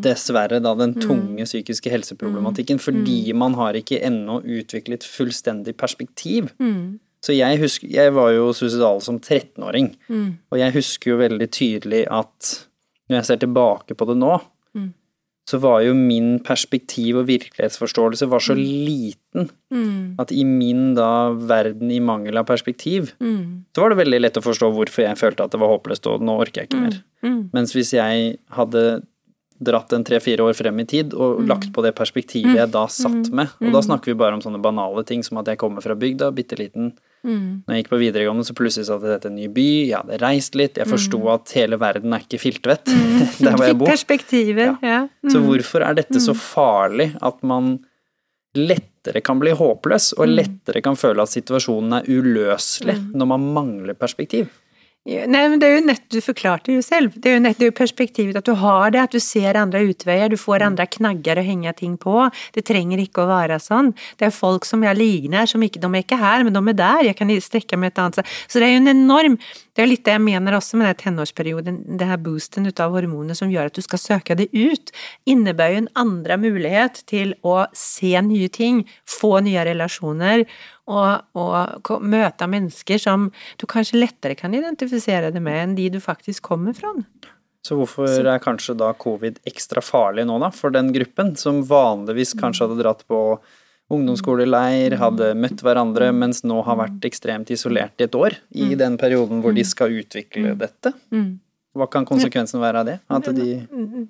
[0.00, 6.48] dessverre da den tunge psykiske helseproblematikken, fordi man har ikke ennå utviklet fullstendig perspektiv.
[7.20, 9.90] Så jeg husker Jeg var jo suicidal som 13-åring,
[10.50, 12.54] og jeg husker jo veldig tydelig at
[13.10, 14.38] når jeg ser tilbake på det nå,
[15.48, 19.48] så var jo min perspektiv og virkelighetsforståelse var så liten
[20.20, 23.14] at i min da verden i mangel av perspektiv,
[23.72, 26.24] så var det veldig lett å forstå hvorfor jeg følte at det var håpløst og
[26.24, 26.98] nå orker jeg ikke mer.
[27.56, 28.82] Mens hvis jeg hadde
[29.58, 33.32] dratt en tre-fire år frem i tid og lagt på det perspektivet jeg da satt
[33.34, 35.96] med, og da snakker vi bare om sånne banale ting som at jeg kommer fra
[35.98, 36.92] bygda, bitte liten.
[37.26, 40.20] Når jeg gikk på videregående, så plutselig satt jeg dette en ny by, jeg hadde
[40.22, 42.86] reist litt, jeg forsto at hele verden er ikke filtvet
[43.44, 43.90] der hvor jeg bor.
[43.90, 45.00] perspektiver, ja.
[45.08, 45.32] Mm.
[45.34, 47.78] Så hvorfor er dette så farlig at man
[48.58, 53.98] lettere kan bli håpløs, og lettere kan føle at situasjonen er uløselig når man mangler
[53.98, 54.48] perspektiv?
[55.08, 57.14] Nej, men det er jo nett, du forklarte jo selv.
[57.16, 59.56] Det er jo, nett, det er jo perspektivet at du har det, at du ser
[59.56, 60.28] andre utveier.
[60.28, 62.26] du får andre knagger å henge ting på.
[62.52, 63.94] Det trenger ikke å være sånn.
[64.20, 66.76] Det er folk som jeg ligner, som ikke, de er ikke her, men de er
[66.76, 67.06] der.
[67.08, 68.36] Jeg kan strekke meg et annet sted.
[68.52, 69.40] Så det er jo en enorm
[69.78, 72.96] Det er litt det jeg mener også med den tenårsperioden, den her boosten ut av
[72.96, 74.90] hormoner som gjør at du skal søke det ut,
[75.22, 80.42] innebærer jo en andre mulighet til å se nye ting, få nye relasjoner,
[80.88, 83.28] og, og møte mennesker som
[83.60, 86.94] du kanskje lettere kan identifisere deg med enn de du faktisk kommer fra.
[87.66, 92.32] Så hvorfor er kanskje da covid ekstra farlig nå, da, for den gruppen som vanligvis
[92.38, 93.22] kanskje hadde dratt på
[93.92, 98.98] ungdomsskoleleir, hadde møtt hverandre, mens nå har vært ekstremt isolert i et år, i den
[99.00, 100.92] perioden hvor de skal utvikle dette?
[101.78, 102.96] Hva kan konsekvensen være av det?
[103.36, 103.46] De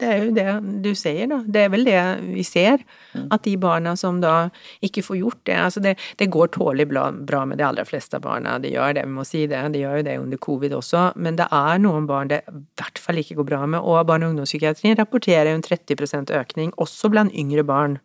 [0.01, 0.47] Det er jo det
[0.85, 1.41] du sier, da.
[1.47, 2.83] Det er vel det vi ser.
[3.31, 4.51] At de barna som da
[4.85, 8.59] ikke får gjort det Altså, det, det går tålelig bra, med de aller fleste barna.
[8.63, 9.61] De gjør det, vi må si det.
[9.75, 11.13] De gjør jo det under covid også.
[11.17, 13.81] Men det er noen barn det i hvert fall ikke går bra med.
[13.81, 17.99] Og barne- og ungdomspsykiatrien rapporterer en 30% økning, også blant yngre barn.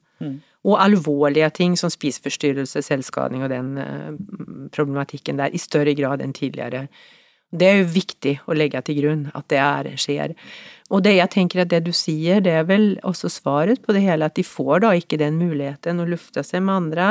[0.63, 4.13] Og alvorlige ting som spiseforstyrrelse, selvskading og den eh,
[4.71, 6.87] problematikken der, i større grad enn tidligere.
[7.53, 10.33] Det er jo viktig å legge til grunn at det er, skjer.
[10.93, 14.03] Og det jeg tenker at det du sier, det er vel også svaret på det
[14.05, 17.09] hele, at de får da ikke den muligheten å lufte seg med andre.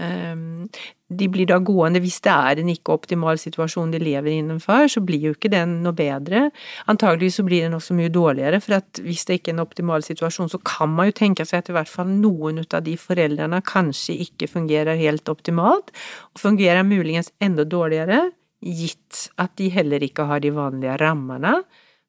[0.00, 0.68] Ehm,
[1.08, 4.98] De blir da gående, hvis det er en ikke optimal situasjon de lever innenfor, så
[5.06, 6.48] blir jo ikke den noe bedre.
[6.90, 10.02] Antagelig så blir den også mye dårligere, for at hvis det ikke er en optimal
[10.02, 13.62] situasjon, så kan man jo tenke seg at i hvert fall noen av de foreldrene
[13.62, 15.94] kanskje ikke fungerer helt optimalt,
[16.34, 18.24] og fungerer muligens enda dårligere,
[18.66, 21.60] gitt at de heller ikke har de vanlige rammene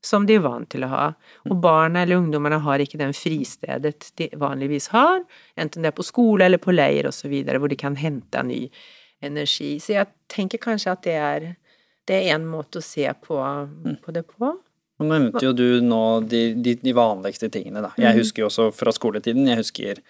[0.05, 1.05] som de er vant til å ha.
[1.49, 5.23] Og barna eller ungdommene har ikke den fristedet de vanligvis har,
[5.59, 8.67] enten det er på skole eller på leir osv., hvor de kan hente ny
[9.25, 9.75] energi.
[9.83, 11.49] Så jeg tenker kanskje at det er,
[12.07, 13.41] det er en måte å se på,
[14.03, 14.53] på det på.
[14.97, 17.91] Nå nevnte jo du nå de, de, de vanligste tingene, da.
[18.01, 20.01] Jeg husker jo også fra skoletiden, jeg husker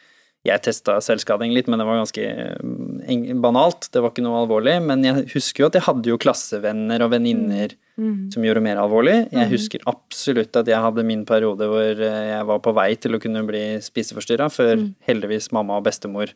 [0.47, 2.23] jeg testa selvskading litt, men det var ganske
[2.63, 3.89] mm, banalt.
[3.93, 4.77] Det var ikke noe alvorlig.
[4.85, 7.75] Men jeg husker jo at jeg hadde jo klassevenner og venninner
[8.33, 9.15] som gjorde mer alvorlig.
[9.33, 13.17] Jeg husker absolutt at jeg hadde min periode hvor eh, jeg var på vei til
[13.17, 16.33] å kunne bli spiseforstyrra, før heldigvis mamma og bestemor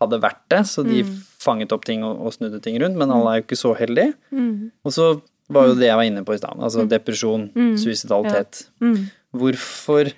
[0.00, 1.02] hadde vært det, så de
[1.40, 4.14] fanget opp ting og, og snudde ting rundt, men alle er jo ikke så heldige.
[4.84, 5.10] Og så
[5.50, 7.48] var jo det jeg var inne på i stad, altså depresjon,
[7.80, 8.66] suicidalitet.
[9.36, 10.12] Hvorfor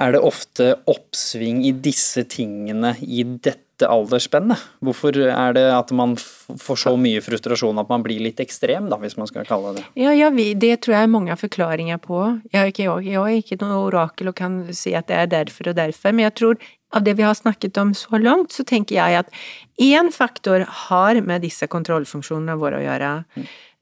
[0.00, 4.60] er det ofte oppsving i disse tingene i dette aldersspennet?
[4.84, 8.98] Hvorfor er det at man får så mye frustrasjon at man blir litt ekstrem, da,
[9.02, 9.86] hvis man skal kalle det?
[9.98, 12.22] Ja, jag det tror jeg er mange forklaringer på.
[12.52, 15.72] Jeg er ikke, jeg er ikke noe orakel og kan si at det er derfor
[15.72, 16.62] og derfor, men jeg tror
[16.92, 19.30] av det vi har snakket om så langt, så tenker jeg at
[19.80, 23.12] én faktor har med disse kontrollfunksjonene våre å gjøre.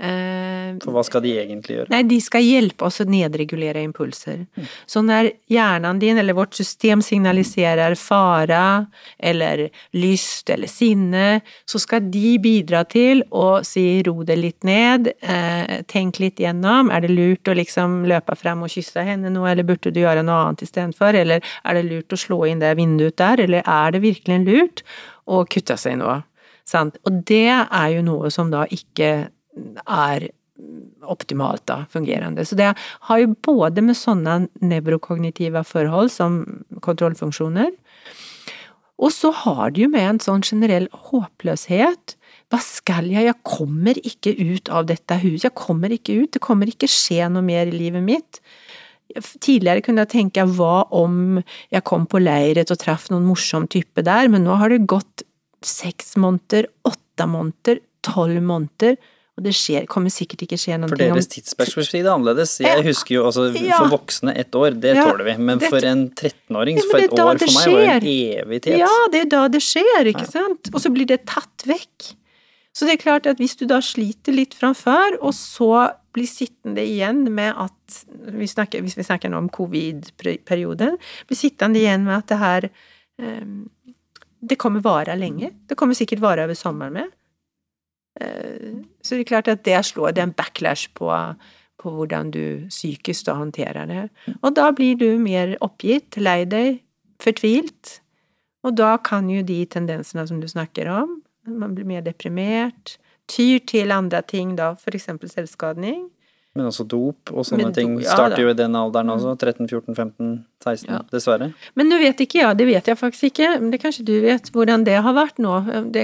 [0.00, 1.90] Eh, For hva skal de egentlig gjøre?
[1.92, 4.46] Nei, de skal hjelpe oss å nedregulere impulser.
[4.88, 8.86] Så når hjernen din, eller vårt system, signaliserer fare,
[9.18, 15.12] eller lyst, eller sinne, så skal de bidra til å si ro det litt ned,
[15.20, 19.44] eh, tenk litt gjennom, er det lurt å liksom løpe frem og kysse henne nå,
[19.50, 22.76] eller burde du gjøre noe annet istedenfor, eller er det lurt å slå inn det
[22.80, 24.84] vinduet der, eller er det virkelig lurt
[25.30, 26.18] å kutte seg nå?
[26.68, 26.98] Sant?
[27.06, 29.30] Og det er jo noe som da ikke
[29.86, 30.28] er
[31.10, 32.44] optimalt da, fungerende.
[32.44, 36.42] Så det har jo både med sånne nevrokognitive forhold som
[36.84, 37.72] kontrollfunksjoner,
[39.00, 42.16] og så har det jo med en sånn generell håpløshet.
[42.52, 43.30] Hva skal jeg?
[43.30, 45.46] Jeg kommer ikke ut av dette huset.
[45.46, 46.32] Jeg kommer ikke ut.
[46.36, 48.42] Det kommer ikke skje noe mer i livet mitt.
[49.40, 51.42] Tidligere kunne jeg tenke hva om
[51.72, 55.24] jeg kom på leiret og traff noen morsom type der, men nå har det gått
[55.66, 58.96] seks måneder, åtte måneder, tolv måneder,
[59.38, 62.58] og det skjer, kommer sikkert ikke skje noe For deres tidsperspektiv er annerledes.
[62.60, 63.78] Jeg husker jo altså Ja.
[63.78, 65.36] for voksne ett år, det Ja, tåler vi.
[65.38, 68.44] Men det- for en 13-åring, Ja, for et år for meg var en skjer.
[68.44, 68.78] evighet.
[68.78, 70.68] Ja, det er da det skjer, ikke sant?
[70.74, 72.14] Og så blir det tatt vekk.
[72.74, 76.28] Så det er klart at hvis du da sliter litt fra før, og så blir
[76.28, 78.00] sittende igjen med at
[78.34, 82.68] vi snakker, Hvis vi snakker nå om covid-perioden, blir sittende igjen med at det her
[83.20, 83.46] eh,
[84.40, 85.50] Det kommer vare lenge.
[85.68, 87.10] Det kommer sikkert vare over sommeren med.
[88.20, 91.10] Eh, så det er klart at det slår, det er en backlash på,
[91.80, 94.06] på hvordan du psykisk da håndterer det.
[94.42, 96.80] Og da blir du mer oppgitt, lei deg,
[97.20, 98.00] fortvilt.
[98.64, 102.98] Og da kan jo de tendensene som du snakker om, man blir mer deprimert,
[103.30, 106.08] tyr til andre ting da, for eksempel selvskadning.
[106.58, 109.36] Men også dop og sånne do, ting ja starter jo i den alderen også.
[109.38, 110.30] 13, 14, 15,
[110.64, 110.98] 16, Ja.
[111.12, 111.46] dessverre.
[111.78, 114.50] Men nå vet ikke jeg, det vet jeg faktisk ikke, men det kanskje du vet
[114.50, 115.52] hvordan det har vært nå.
[115.94, 116.02] Det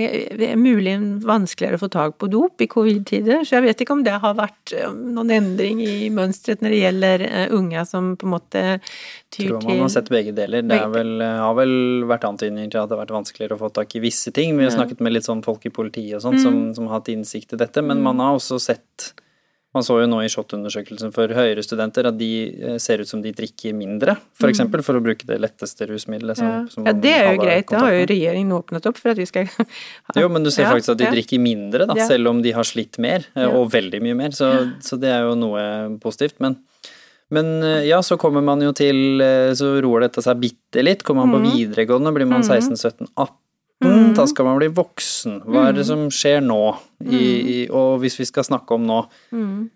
[0.53, 0.94] er mulig
[1.26, 4.34] vanskeligere å få tak på dop i covid-tider, så jeg vet ikke om det har
[4.38, 8.64] vært eh, noen endring i mønstret når det gjelder eh, unge som på en måte
[9.34, 10.62] tyr Tror man har sett begge deler.
[10.62, 13.99] Det vel, har vel vært antydninger til at det har vært vanskeligere å få tak
[13.99, 14.55] i visse ting.
[14.57, 14.78] Vi har Ja.
[14.78, 16.42] snakket med litt sånn folk i politiet og sånt Mm.
[16.47, 19.12] som, som har hatt innsikt i dette, men man har også sett
[19.76, 23.20] man så jo nå i SHoT-undersøkelsen for høyere studenter at de eh, ser ut som
[23.24, 24.38] de drikker mindre, f.eks.
[24.38, 24.54] For, mm.
[24.54, 26.40] eksempel, for å bruke det letteste rusmiddelet.
[26.40, 26.60] Som, ja.
[26.72, 27.68] Som ja, det er jo greit.
[27.68, 29.66] Det har jo regjeringen åpnet opp for at vi skal ha.
[30.16, 31.12] Jo, men du ser ja, faktisk at de ja.
[31.12, 34.36] drikker mindre, da, selv om de har slitt mer, eh, og veldig mye mer.
[34.36, 34.48] Så,
[34.84, 35.66] så det er jo noe
[36.02, 36.40] positivt.
[36.44, 36.58] men
[37.34, 39.18] men eh, ja, så kommer man jo til
[39.58, 41.02] Så roer dette seg bitte litt.
[41.02, 41.56] Kommer man på mm.
[41.56, 42.52] videregående, blir man mm.
[42.70, 43.32] 16-17-18,
[43.87, 44.07] 18.
[44.11, 44.14] mm.
[44.18, 45.41] Da skal man bli voksen.
[45.47, 46.61] Hva er det som skjer nå?
[47.07, 49.70] I, i, og hvis vi skal snakke om nå, mm.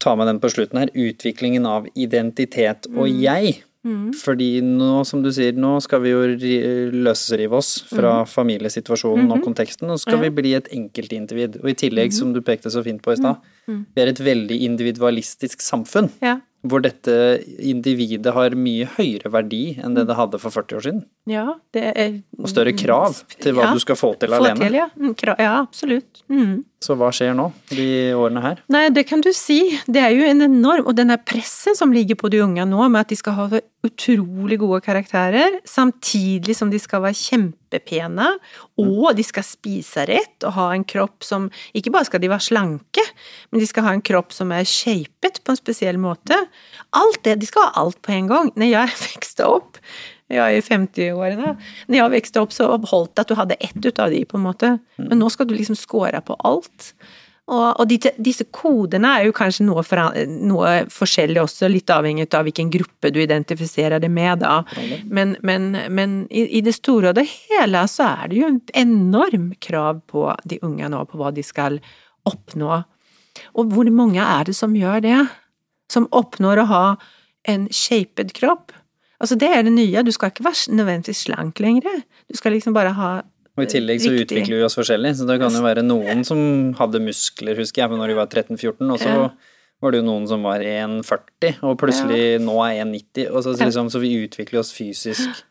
[0.00, 3.62] ta med den på slutten her, utviklingen av identitet og jeg.
[3.84, 4.14] Mm.
[4.16, 9.42] Fordi nå, som du sier, nå skal vi jo ri- løsrive oss fra familiesituasjonen og
[9.44, 10.22] konteksten, og så skal Mhm.
[10.24, 11.58] Vi bli et enkeltindivid.
[11.62, 13.36] Og i tillegg, som du pekte så fint på i stad,
[13.68, 13.84] Mhm.
[13.94, 16.10] vi er et veldig individualistisk samfunn.
[16.22, 16.38] Ja.
[16.64, 17.14] Hvor dette
[17.60, 21.02] individet har mye høyere verdi enn det det hadde for 40 år siden.
[21.28, 21.46] ja,
[21.76, 24.56] det er Og større krav til hva Ja, du skal få til alene.
[24.64, 24.86] til, ja.
[24.96, 26.22] Mm, ja, absolutt.
[26.28, 26.64] Mm.
[26.84, 27.86] Så hva skjer nå, de
[28.18, 28.58] årene her?
[28.72, 29.60] Nei, det kan du si.
[29.88, 33.04] Det er jo en enorm Og denne pressen som ligger på de unge nå, med
[33.04, 33.46] at de skal ha
[33.84, 38.30] utrolig gode karakterer, samtidig som de skal være kjempepene,
[38.80, 42.48] og de skal spise rett og ha en kropp som Ikke bare skal de være
[42.48, 43.04] slanke,
[43.50, 46.38] men de skal ha en kropp som er shapet på en spesiell måte.
[46.96, 48.52] Alt det, De skal ha alt på en gang.
[48.56, 49.80] Når jeg vokste opp
[50.40, 51.54] er i 50-årene.
[51.88, 54.40] Når jeg vokste opp, så holdt det at du hadde ett ut av de, på
[54.40, 54.72] en måte.
[55.00, 56.92] Men nå skal du liksom score på alt.
[57.44, 60.14] Og, og disse, disse kodene er jo kanskje noe, for,
[60.48, 64.62] noe forskjellig også, litt avhengig av hvilken gruppe du identifiserer det med, da.
[65.04, 68.62] Men, men, men i, i det store og det hele så er det jo en
[68.86, 71.82] enorm krav på de unge nå, på hva de skal
[72.24, 72.80] oppnå.
[73.60, 75.20] Og hvor mange er det som gjør det?
[75.92, 76.84] Som oppnår å ha
[77.50, 78.72] en shaped kropp?
[79.20, 82.02] Altså det er det nye, du skal ikke være nødvendigvis slank lenger.
[82.30, 83.10] Du skal liksom bare ha
[83.56, 84.26] Og i tillegg så Riktig.
[84.26, 87.90] utvikler vi oss forskjellig, så det kan jo være noen som hadde muskler, husker jeg,
[87.94, 89.28] når de var 13-14, og så Ja.
[89.80, 93.64] var det jo noen som var 1,40, og plutselig nå er 1,90, og så, Ja.
[93.66, 95.44] liksom, så vi utvikler oss fysisk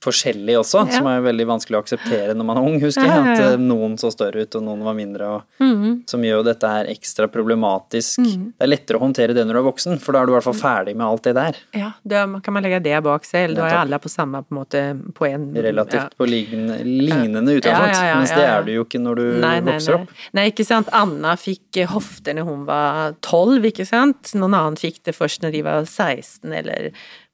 [0.00, 0.96] forskjellig også, Ja.
[0.96, 3.52] som er veldig vanskelig å akseptere når man er ung, husker jeg, Ja, ja, at
[3.52, 6.08] eh, noen så større ut, og noen var mindre, og Mhm.
[6.08, 8.18] som gjør jo dette her ekstra problematisk.
[8.18, 8.52] Mm.
[8.58, 10.36] Det er lettere å håndtere det når du er voksen, for da er du i
[10.40, 11.54] hvert fall ferdig med alt det der.
[11.74, 14.50] Ja, da kan man legge det bak seg, eller da er alle på samme på
[14.50, 19.00] en måte på en Relativt på lignende, lignende utgangspunkt, mens det er du jo ikke
[19.02, 20.08] når du Nei, nei, vokser opp.
[20.32, 20.88] Nei, ikke sant.
[20.92, 24.32] Anna fikk eh, hofter når hun var tolv, ikke sant.
[24.34, 26.90] Noen annen fikk det først når de var 16, eller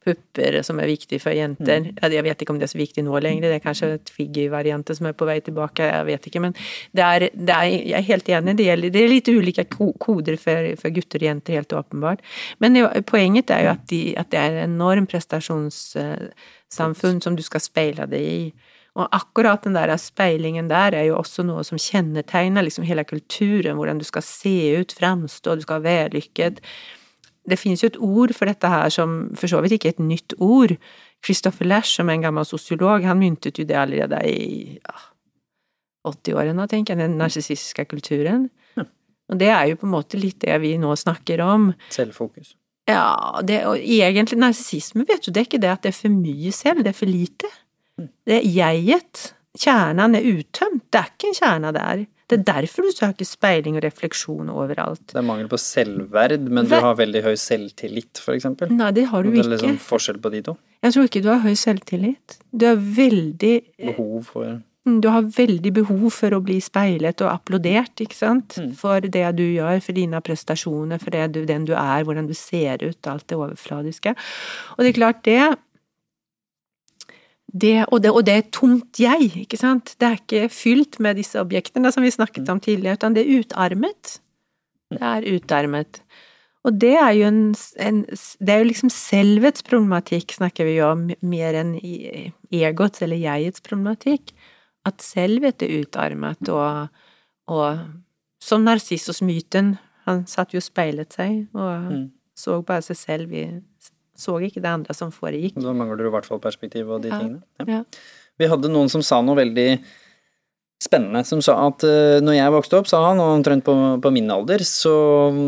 [0.07, 1.81] pupper som er viktig for jenter.
[1.91, 2.13] Mm.
[2.15, 4.87] Jeg vet ikke om det er så viktig nå lenger, det er kanskje et Figgy-variant
[4.97, 6.43] som er på vei tilbake, jeg vet ikke.
[6.47, 6.53] Men
[6.97, 10.37] det er, det er jeg er helt enig, det, gjelder, det er litt ulike koder
[10.41, 12.21] for, for gutter og jenter, helt åpenbart.
[12.63, 17.43] Men det, poenget er jo at, de, at det er en enorm prestasjonssamfunn som du
[17.47, 18.41] skal speile deg i.
[18.97, 23.77] Og akkurat den der speilingen der er jo også noe som kjennetegner liksom hele kulturen,
[23.77, 26.63] hvordan du skal se ut, framstå, du skal være vellykket.
[27.47, 30.07] Det finnes jo et ord for dette her som for så vidt ikke er et
[30.09, 30.77] nytt ord.
[31.25, 34.97] Christopher Lash, som er en gammel sosiolog, han myntet jo det allerede i ja,
[36.07, 38.49] 80-årene, tenker jeg, den narsissistiske kulturen.
[39.27, 41.73] Og det er jo på en måte litt det vi nå snakker om.
[41.91, 42.55] Selvfokus.
[42.87, 46.15] Ja, det, og egentlig narsissisme, vet du, det er ikke det at det er for
[46.15, 47.51] mye selv, det er for lite.
[47.99, 49.33] Det er jeget.
[49.57, 50.85] Kjernen er uttømt.
[50.93, 52.05] Det er ikke en kjerne der.
[52.27, 55.03] Det er derfor du søker speiling og refleksjon overalt.
[55.13, 58.73] Det er mangel på selvverd, men du har veldig høy selvtillit, for eksempel.
[58.75, 59.43] Nei, det har du ikke.
[59.45, 59.67] det er ikke.
[59.69, 60.57] liksom forskjell på de to.
[60.83, 62.39] Jeg tror ikke du har høy selvtillit.
[62.51, 63.55] Du har veldig
[63.93, 64.57] Behov for
[64.87, 68.55] Mm, Du har veldig behov for å bli speilet og applaudert, ikke sant?
[68.79, 72.35] For det du gjør, for dine prestasjoner, for det du, den du er, hvordan du
[72.39, 74.15] ser ut, alt det overfladiske.
[74.77, 75.41] Og det er klart, det
[77.53, 79.95] det, og, det, og det er tomt jeg, ikke sant?
[80.01, 83.41] Det er ikke fylt med disse objektene som vi snakket om tidligere, utan det er
[83.41, 84.17] utarmet.
[84.93, 86.01] Det er utarmet.
[86.67, 87.41] Og det er jo en,
[87.79, 91.77] en Det er jo liksom selvets problematikk, snakker vi jo om, mer enn
[92.51, 94.35] egots eller jegets problematikk.
[94.87, 96.89] At selvet er utarmet, og,
[97.51, 97.87] og
[98.43, 99.77] som Narsissos-myten.
[100.07, 102.11] Han satt jo og speilet seg, og Mm.
[102.37, 103.47] så bare seg selv i
[104.17, 105.55] Så ikke det andre som foregikk.
[105.61, 107.19] Da mangler du i hvert fall perspektiv og de Ja.
[107.21, 107.43] tingene.
[107.67, 107.85] Ja.
[108.39, 109.81] Vi hadde noen som sa noe veldig
[110.77, 113.73] spennende, som sa at uh, når jeg vokste opp, sa han, og omtrent på,
[114.05, 114.93] på min alder, så,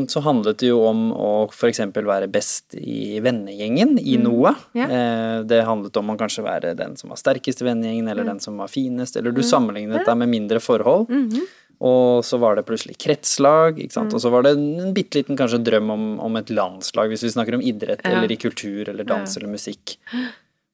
[0.08, 1.82] så handlet det jo om å f.eks.
[1.92, 4.54] være best i vennegjengen i noe.
[4.72, 4.80] Mm.
[4.80, 4.86] Ja.
[4.88, 8.40] Eh, det handlet om å kanskje være den som var sterkest i vennegjengen, eller den
[8.40, 9.36] som var finest, eller Mm.
[9.36, 11.10] du sammenlignet deg med mindre forhold.
[11.12, 11.44] Mhm.
[11.80, 14.14] Og så var det plutselig kretslag, ikke Mm.
[14.14, 17.30] Og så var det en bitte liten kanskje drøm om, om et landslag, hvis vi
[17.30, 18.10] snakker om idrett Ja.
[18.18, 19.40] eller i kultur eller dans Ja.
[19.40, 19.96] eller musikk.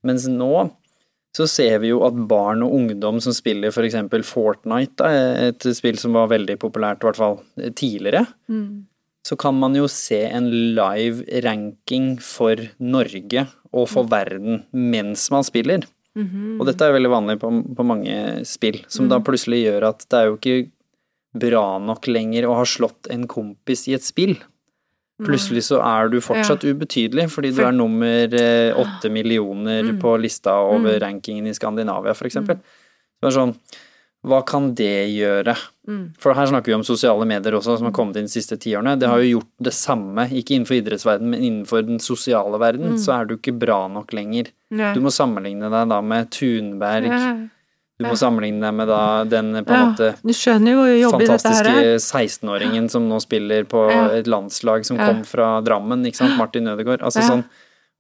[0.03, 0.71] Mens nå
[1.37, 5.09] så ser vi jo at barn og ungdom som spiller for eksempel Fortnite, da,
[5.49, 7.41] et spill som var veldig populært i hvert fall
[7.75, 8.85] tidligere, Mm.
[9.27, 15.43] så kan man jo se en live ranking for Norge og for verden mens man
[15.43, 15.83] spiller.
[16.17, 16.61] Mhm.
[16.61, 20.15] Og dette er veldig vanlig på, på mange spill, som da plutselig gjør at det
[20.21, 20.71] er jo ikke
[21.35, 24.37] bra nok lenger og har slått en kompis i et spill.
[25.25, 30.01] Plutselig så er du fortsatt ubetydelig, fordi du er nummer eh, åtte millioner Mm.
[30.03, 32.57] på lista over rankingen i Skandinavia, for eksempel.
[32.59, 33.55] Så det er sånn,
[34.27, 35.55] hva kan det gjøre?
[35.87, 36.15] Mm.
[36.19, 38.99] For her snakker vi om sosiale medier også, som har kommet inn de siste tiårene.
[38.99, 43.21] Det har jo gjort det samme, ikke innenfor idrettsverden, men innenfor den sosiale verden, så
[43.21, 44.49] er du ikke bra nok lenger.
[44.73, 44.95] Nei.
[44.95, 47.35] Du må sammenligne deg da med Thunberg, Ja.
[48.01, 50.09] Du må sammenligne deg med da den på en Ja, måte
[51.15, 51.99] fantastiske er.
[52.03, 54.09] 16-åringen som nå spiller på Ja.
[54.19, 55.07] et landslag som Ja.
[55.07, 57.03] kom fra Drammen, ikke sant, Martin Ødegaard.
[57.03, 57.45] Altså sånn,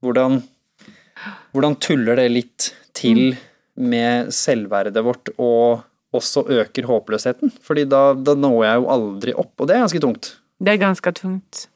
[0.02, 0.42] hvordan,
[1.54, 3.36] hvordan tuller det litt til Mm.
[3.76, 7.52] med selvverdet vårt og også øker håpløsheten?
[7.62, 10.36] Fordi da, da når jeg jo aldri opp, og det er ganske tungt.
[10.62, 11.66] Det er ganske tungt.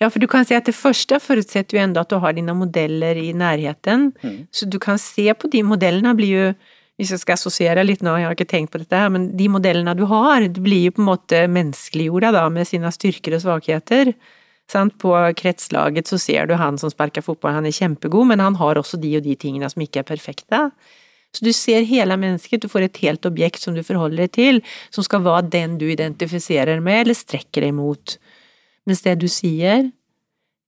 [0.00, 2.52] Ja, for du kan si at det første forutsetter jo enda at du har dine
[2.54, 4.12] modeller i nærheten.
[4.22, 4.48] Mm.
[4.52, 6.54] Så du kan se på de modellene blir jo
[7.00, 9.46] Hvis jeg skal assosiere litt nå, jeg har ikke tenkt på dette her, men de
[9.48, 13.40] modellene du har, det blir jo på en måte menneskeliggjorda da, med sine styrker og
[13.46, 14.12] svakheter.
[14.68, 14.98] Sant?
[15.00, 18.76] På kretslaget så ser du han som sparker fotball, han er kjempegod, men han har
[18.76, 20.66] også de og de tingene som ikke er perfekte.
[21.32, 24.60] Så du ser hele mennesket, du får et helt objekt som du forholder deg til,
[24.92, 28.16] som skal være den du identifiserer med eller strekker deg mot.
[28.84, 29.88] Mens det du sier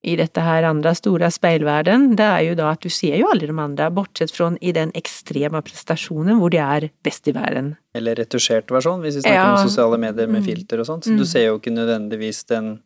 [0.04, 3.46] i dette her andre store speilverden, det er jo da at du ser jo alle
[3.46, 7.76] de andre, bortsett fra i den ekstreme prestasjonen hvor de er best i verden.
[7.94, 9.52] Eller retusjert versjon, hvis vi snakker Ja.
[9.62, 10.46] om sosiale medier med Mm.
[10.48, 11.04] filter og sånt.
[11.04, 12.82] Så du ser jo ikke nødvendigvis den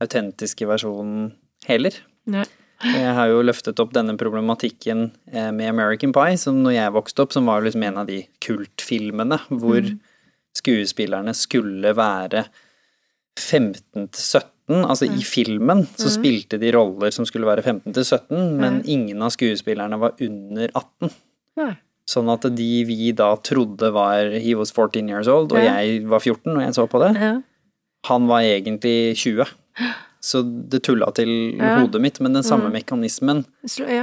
[0.00, 1.32] autentiske versjonen
[1.66, 1.92] heller.
[2.26, 2.44] Nei.
[2.82, 7.20] Jeg har jo løftet opp denne problematikken eh, med American Pie, som når jeg vokste
[7.22, 10.00] opp, som var liksom en av de kultfilmene hvor Mm.
[10.58, 12.46] skuespillerne skulle være
[13.38, 14.08] 15
[14.68, 14.88] til 17.
[14.88, 16.14] Altså i filmen så Mm.
[16.22, 20.68] spilte de roller som skulle være 15 til 17, men ingen av skuespillerne var under
[20.74, 21.10] 18.
[21.56, 21.76] Nei.
[22.06, 26.18] Sånn at de vi da trodde var He was 14 years old, og jeg var
[26.20, 27.42] 14 når jeg så på det.
[28.06, 29.46] Han var egentlig 20.
[30.22, 31.78] Så det tulla til Ja.
[31.80, 33.44] hodet mitt, men den samme mekanismen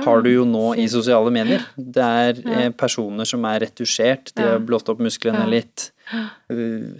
[0.03, 1.61] har du jo nå i sosiale medier.
[1.77, 2.59] Det er Ja.
[2.65, 5.45] eh, personer som er retusjert, de har blåst opp musklene Ja.
[5.45, 5.91] litt,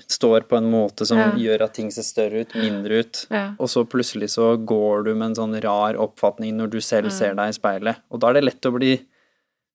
[0.07, 1.31] står på en måte som Ja.
[1.31, 3.25] gjør at ting ser større ut, mindre ut.
[3.31, 3.53] Ja.
[3.59, 7.33] Og så plutselig så går du med en sånn rar oppfatning når du selv ser
[7.35, 7.97] deg i speilet.
[8.11, 8.99] Og da er det lett å bli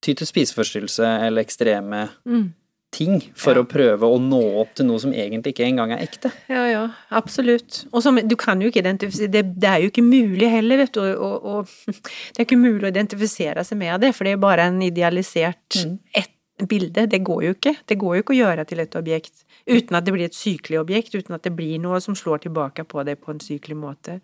[0.02, 2.52] ty til spiseforstyrrelse eller ekstreme Mm.
[2.92, 3.62] ting for Ja.
[3.62, 6.30] å prøve å nå opp til noe som egentlig ikke engang er ekte.
[6.48, 7.86] Ja, ja, absolutt.
[7.92, 10.92] Og som, du kan jo ikke identifisere det, det er jo ikke mulig heller, vet
[10.92, 11.00] du.
[11.00, 14.60] Og, og, det er ikke mulig å identifisere seg med det, for det er bare
[14.68, 15.98] en idealisert Mm.
[16.14, 17.06] ett bilde.
[17.10, 17.74] Det går jo ikke.
[17.86, 20.82] Det går jo ikke å gjøre til et objekt uten at det blir et sykelig
[20.82, 24.20] objekt, uten at det blir noe som slår tilbake på det på en sykelig måte.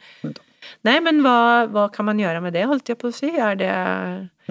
[0.85, 3.31] Nei, men hva, hva kan man gjøre med det, holdt jeg på å si?
[3.33, 3.71] Er det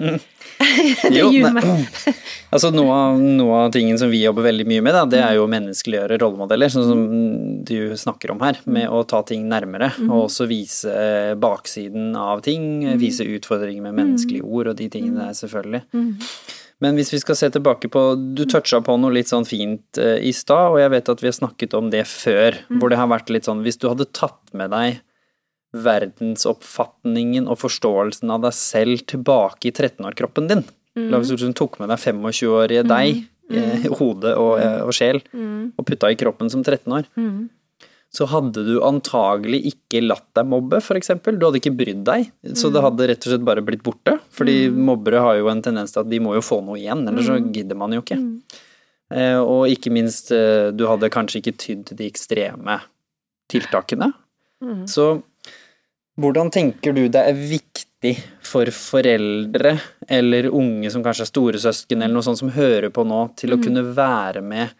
[0.00, 1.66] det Jo, gjør meg
[2.54, 5.36] Altså noe av, noe av tingen som vi jobber veldig mye med, da, det er
[5.38, 7.04] jo å menneskeliggjøre rollemodeller, sånn som
[7.68, 10.94] du snakker om her, med å ta ting nærmere, og også vise
[11.38, 15.84] baksiden av ting, vise utfordringer med menneskelige ord og de tingene der, selvfølgelig.
[16.80, 18.02] Men hvis vi skal se tilbake på
[18.36, 21.28] Du toucha på noe litt sånn fint eh, i stad, og jeg vet at vi
[21.28, 24.54] har snakket om det før, hvor det har vært litt sånn Hvis du hadde tatt
[24.56, 25.00] med deg
[25.70, 30.64] verdensoppfatningen og forståelsen av deg selv tilbake i 13-årkroppen din
[30.98, 33.20] La oss si du tok med deg 25-årige deg
[33.54, 37.06] eh, hode og, eh, og sjel og putta i kroppen som 13 år,
[38.10, 41.36] så hadde du antagelig ikke latt deg mobbe, eksempel.
[41.38, 44.16] Du hadde ikke brydd deg, så det hadde rett og slett bare blitt borte.
[44.34, 47.30] Fordi mobbere har jo en tendens til at de må jo få noe igjen, ellers
[47.30, 48.18] så gidder man jo ikke.
[49.14, 52.80] Eh, og ikke minst, eh, du hadde kanskje ikke tydd til de ekstreme
[53.50, 54.12] tiltakene.
[54.90, 55.22] Så
[56.20, 59.76] hvordan tenker du det er viktig for foreldre
[60.10, 63.60] eller unge som kanskje er storesøsken eller noe sånt som hører på nå, til å
[63.62, 64.74] kunne være med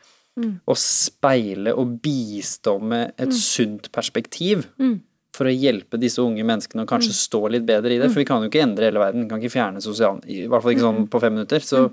[0.67, 4.67] og speile og bistå med et sunt perspektiv?
[5.37, 8.11] For å hjelpe disse unge menneskene å kanskje stå litt bedre i det.
[8.11, 10.19] For vi kan jo ikke endre hele verden, vi kan ikke fjerne sosial...
[10.27, 11.63] I hvert fall ikke sånn på fem minutter.
[11.65, 11.85] Så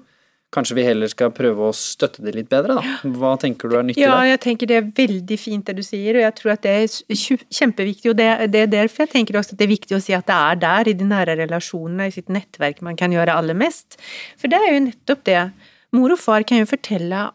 [0.53, 2.95] kanskje vi heller skal prøve å støtte det litt bedre, da.
[3.19, 4.29] Hva tenker du er nyttig Ja, der?
[4.31, 7.47] jeg tenker det er veldig fint det du sier, og jeg tror at det er
[7.59, 8.11] kjempeviktig.
[8.13, 10.27] Og det, det er derfor jeg tenker også at det er viktig å si at
[10.29, 13.99] det er der, i de nære relasjonene, i sitt nettverk, man kan gjøre aller mest.
[14.39, 15.41] For det er jo nettopp det.
[15.95, 17.27] Mor og far kan jo fortelle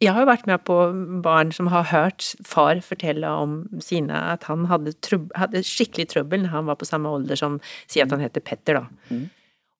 [0.00, 0.76] Jeg har jo vært med på
[1.24, 6.46] barn som har hørt far fortelle om sine at han hadde, trub, hadde skikkelig trøbbel
[6.46, 8.86] når han var på samme alder som Si at han heter Petter, da.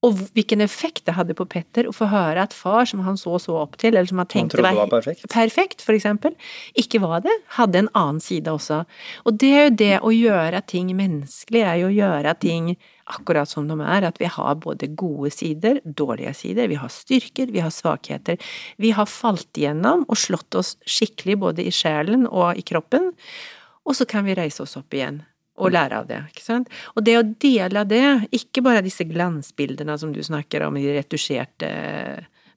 [0.06, 3.36] Og hvilken effekt det hadde på Petter å få høre at far, som han så
[3.42, 5.26] så opp til, eller som han Han tenkte det var perfekt.
[5.28, 6.32] perfekt, for eksempel,
[6.72, 8.84] ikke var det, hadde en annen side også.
[9.28, 12.72] Og det er jo det å gjøre ting menneskelig, er jo å gjøre ting
[13.10, 17.52] akkurat som de er, at vi har både gode sider, dårlige sider, vi har styrker,
[17.52, 18.40] vi har svakheter.
[18.80, 23.12] Vi har falt igjennom og slått oss skikkelig både i sjelen og i kroppen,
[23.84, 25.24] og så kan vi reise oss opp igjen.
[25.60, 26.70] Og lære av det, ikke sant.
[26.96, 28.04] Og det å dele det,
[28.36, 31.70] ikke bare disse glansbildene som du snakker om, de retusjerte,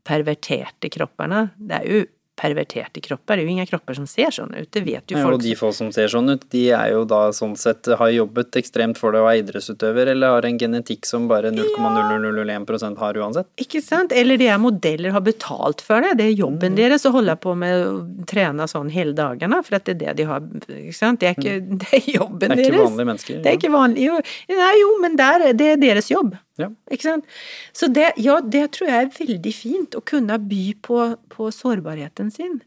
[0.08, 1.46] perverterte kroppene.
[1.58, 2.04] Det er jo
[2.36, 5.24] perverterte kropper, det er jo ingen kropper som ser sånn ut, det vet jo Ja,
[5.28, 5.36] folk.
[5.38, 8.58] og de få som ser sånn ut, de er jo da sånn sett har jobbet
[8.58, 13.48] ekstremt for det og er idrettsutøver, eller har en genetikk som bare 0,0001% har uansett.
[13.62, 14.12] Ikke sant?
[14.16, 16.16] Eller de er modeller, har betalt for det.
[16.20, 17.94] Det er jobben deres å holde på med å
[18.30, 20.42] trene sånn hele dagene, for at det er det de har
[20.74, 21.20] Ikke sant?
[21.22, 22.88] Det er, ikke, det er jobben Det er ikke deres.
[22.90, 23.42] vanlige mennesker.
[23.44, 24.08] Det er ikke vanlig.
[24.10, 24.18] Jo,
[24.58, 26.34] nei, jo men der, det er deres jobb.
[26.62, 26.70] Ja.
[26.94, 27.30] Ikke sant?
[27.74, 31.00] Så det, ja, det tror jeg er veldig fint, å kunne by på,
[31.34, 32.60] på sårbarheten sin.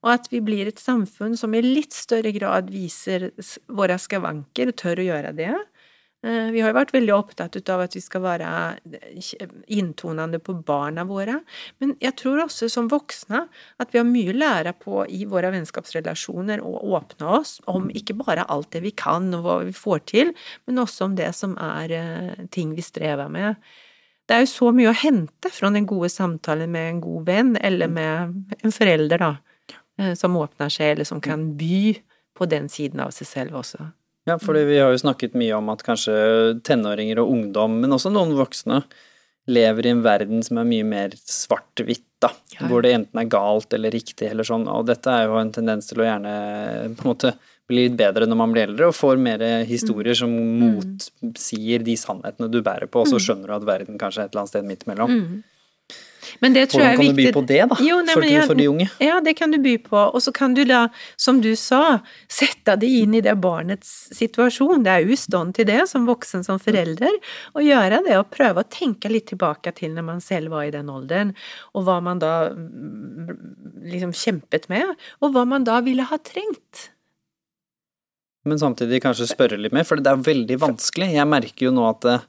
[0.00, 3.28] Og at vi blir et samfunn som i litt større grad viser
[3.68, 5.52] våre skavanker, og tør å gjøre det.
[6.22, 8.48] Eh, Vi har jo vært veldig opptatt av at vi skal være
[8.92, 11.38] eh, inntonende på barna våre,
[11.80, 13.46] men jeg tror også som voksne
[13.80, 18.18] at vi har mye å lære på i våre vennskapsrelasjoner å åpne oss om ikke
[18.20, 20.34] bare alt det vi kan og hva vi får til,
[20.68, 23.56] men også om det som er eh, ting vi strever med.
[24.28, 27.54] Det er jo så mye å hente fra den gode samtalen med en god venn,
[27.56, 31.96] eller med en forelder, da, som åpner seg, eller som kan by
[32.38, 33.88] på den siden av seg selv også.
[34.30, 36.14] Ja, fordi vi har jo snakket mye om at kanskje
[36.66, 38.84] tenåringer og ungdom, men også noen voksne,
[39.50, 42.30] lever i en verden som er mye mer svart-hvitt, da.
[42.54, 42.66] Ja.
[42.68, 44.68] Hvor det enten er galt eller riktig eller sånn.
[44.70, 46.34] Og dette er jo en tendens til å gjerne
[46.98, 47.32] på en måte
[47.70, 52.50] bli litt bedre når man blir eldre og får mer historier som motsier de sannhetene
[52.50, 54.68] du bærer på, og så skjønner du at verden kanskje er et eller annet sted
[54.68, 55.16] midt imellom.
[56.40, 57.76] Men det tror Hvordan jeg er kan du by på det, da?
[57.86, 58.86] Jo, nei, for, men jeg- for de unge?
[59.00, 59.96] Ja, det kan du by på.
[60.14, 60.80] Og så kan du da,
[61.16, 64.84] som du sa, sette det inn i det barnets situasjon.
[64.84, 67.18] Det er jo stand til det, som voksen, som forelder,
[67.56, 70.70] å gjøre det og prøve å tenke litt tilbake til når man selv var i
[70.74, 71.34] den alderen,
[71.74, 73.36] og hva man da mm,
[73.90, 76.90] liksom kjempet med, og hva man da ville ha trengt.
[78.48, 81.10] Men samtidig kanskje spørre litt mer, for det er veldig vanskelig.
[81.12, 82.22] Jeg merker jo nå at eh,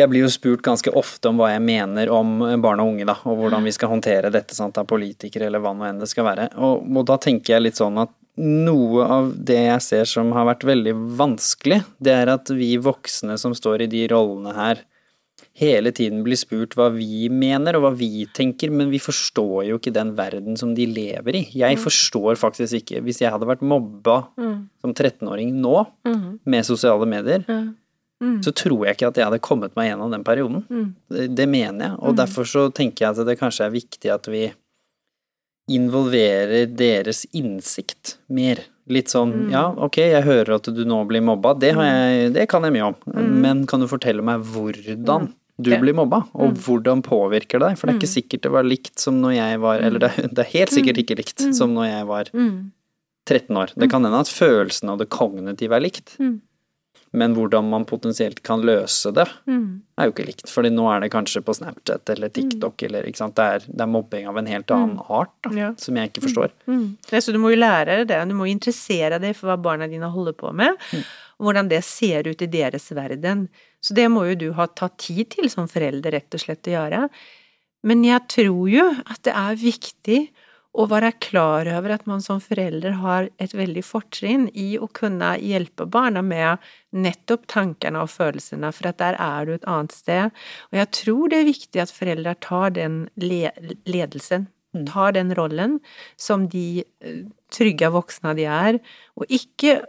[0.00, 3.18] jeg blir jo spurt ganske ofte om hva jeg mener om barn og unge, da,
[3.28, 6.26] og hvordan vi skal håndtere dette sant, av politikere eller hva nå enn det skal
[6.26, 6.50] være.
[6.58, 10.46] Og, og da tenker jeg litt sånn at noe av det jeg ser som har
[10.48, 14.80] vært veldig vanskelig, det er at vi voksne som står i de rollene her,
[15.60, 19.80] hele tiden blir spurt hva vi mener og hva vi tenker, men vi forstår jo
[19.80, 21.42] ikke den verden som de lever i.
[21.58, 24.22] Jeg forstår faktisk ikke Hvis jeg hadde vært mobba
[24.80, 25.84] som 13-åring nå,
[26.44, 27.44] med sosiale medier,
[28.44, 30.64] så tror jeg ikke at jeg hadde kommet meg gjennom den perioden.
[31.08, 34.26] Det, det mener jeg, og derfor så tenker jeg at det kanskje er viktig at
[34.28, 34.52] vi
[35.70, 38.58] involverer deres innsikt mer.
[38.90, 42.48] Litt sånn ja, ok, jeg hører at du nå blir mobba, det, har jeg, det
[42.50, 42.96] kan jeg mye om,
[43.44, 45.28] men kan du fortelle meg hvordan
[45.60, 47.78] du blir mobba, og hvordan påvirker det deg?
[47.78, 50.28] For det er ikke sikkert det var likt som når jeg var Eller det, er-
[50.32, 52.30] det er helt sikkert ikke likt som når jeg var
[53.28, 53.74] 13 år.
[53.76, 56.16] Det kan hende at følelsen av det kognitive er likt,
[57.12, 60.46] men hvordan man potensielt kan løse det, er jo ikke likt.
[60.50, 63.34] Fordi nå er det kanskje på Snapchat eller TikTok eller ikke sant.
[63.34, 65.70] Det er, det er mobbing av en helt annen art, da, Ja.
[65.76, 66.52] som jeg ikke forstår.
[66.70, 66.84] Mm.
[67.10, 69.88] Ja, så du må jo lære deg det, du må interessere deg for hva barna
[69.90, 70.78] dine holder på med,
[71.40, 73.48] og hvordan det ser ut i deres verden.
[73.82, 76.76] Så det må jo du ha tatt tid til som forelder, rett og slett, å
[76.78, 77.08] gjøre.
[77.82, 80.18] Men jeg tror jo at det er viktig
[80.70, 85.32] å være klar over at man som forelder har et veldig fortrinn i å kunne
[85.42, 86.62] hjelpe barna med
[86.94, 90.30] nettopp tankene og følelsene, for at der er du et annet sted.
[90.70, 94.46] Og jeg tror det er viktig at foreldre tar den ledelsen.
[94.86, 95.78] Tar den rollen
[96.20, 98.78] som de eh, trygge voksne de er,
[99.18, 99.80] og ikke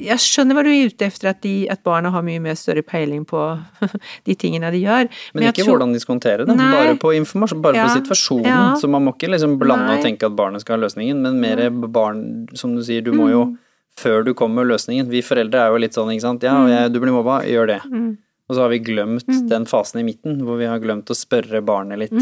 [0.00, 2.82] Jeg skjønner hva du er ute etter, at, de, at barna har mye mer større
[2.86, 3.40] peiling på
[4.26, 5.10] de tingene de gjør.
[5.10, 7.86] Men, men ikke tror, hvordan de skal håndtere det, nei, bare på informasjon, bare ja,
[7.86, 8.48] på situasjonen.
[8.48, 9.98] Ja, så man må ikke liksom blande nei.
[10.00, 11.62] og tenke at barnet skal ha løsningen, men mer
[11.92, 12.24] barn,
[12.58, 13.60] som du sier, du må jo mm.
[14.00, 15.10] Før du kommer med løsningen.
[15.12, 16.44] Vi foreldre er jo litt sånn, ikke sant.
[16.46, 16.68] Ja, mm.
[16.70, 17.74] jeg, du blir mobba, gjør det.
[17.92, 18.06] Mm.
[18.48, 19.42] Og så har vi glemt mm.
[19.50, 22.14] den fasen i midten, hvor vi har glemt å spørre barnet litt.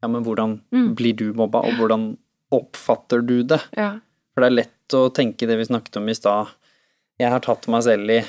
[0.00, 0.90] Ja, men hvordan mm.
[0.98, 2.14] blir du mobba, og hvordan
[2.54, 3.60] oppfatter du det?
[3.76, 3.98] Ja.
[4.32, 6.52] For det er lett å tenke det vi snakket om i stad.
[7.20, 8.22] Jeg har tatt meg selv i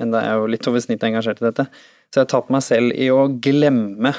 [0.00, 1.66] Enda jeg er jo litt over snittet engasjert i dette.
[2.08, 4.14] Så jeg har tatt meg selv i å glemme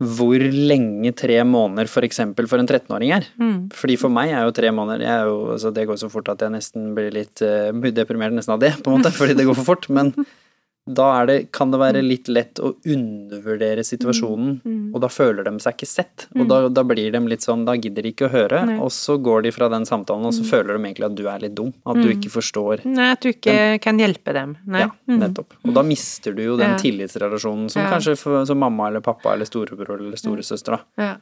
[0.00, 3.26] hvor lenge tre måneder for eksempel for en 13-åring er.
[3.36, 3.56] Mm.
[3.76, 6.54] Fordi for meg er jo tre måneder jo, altså Det går så fort at jeg
[6.54, 9.74] nesten blir litt uh, deprimert nesten av det, på en måte, fordi det går for
[9.74, 9.90] fort.
[9.92, 10.14] Men
[10.86, 14.70] da det, kan det være litt lett å undervurdere situasjonen, mm.
[14.70, 14.86] Mm.
[14.94, 16.26] og da føler de seg ikke sett.
[16.34, 18.78] Og da, da, blir de litt sånn, da gidder de ikke å høre, Nei.
[18.82, 20.50] og så går de fra den samtalen, og så mm.
[20.50, 21.72] føler de egentlig at du er litt dum.
[21.84, 22.14] At du mm.
[22.16, 23.82] ikke forstår Nei, at du ikke den.
[23.84, 24.56] kan hjelpe dem.
[24.64, 24.86] Nei.
[24.86, 25.18] Ja, mm.
[25.20, 25.58] nettopp.
[25.62, 26.80] Og da mister du jo den ja.
[26.80, 27.90] tillitsrelasjonen som ja.
[27.92, 31.04] kanskje for, som mamma eller pappa eller storebror eller storesøster, da.
[31.04, 31.12] Ja.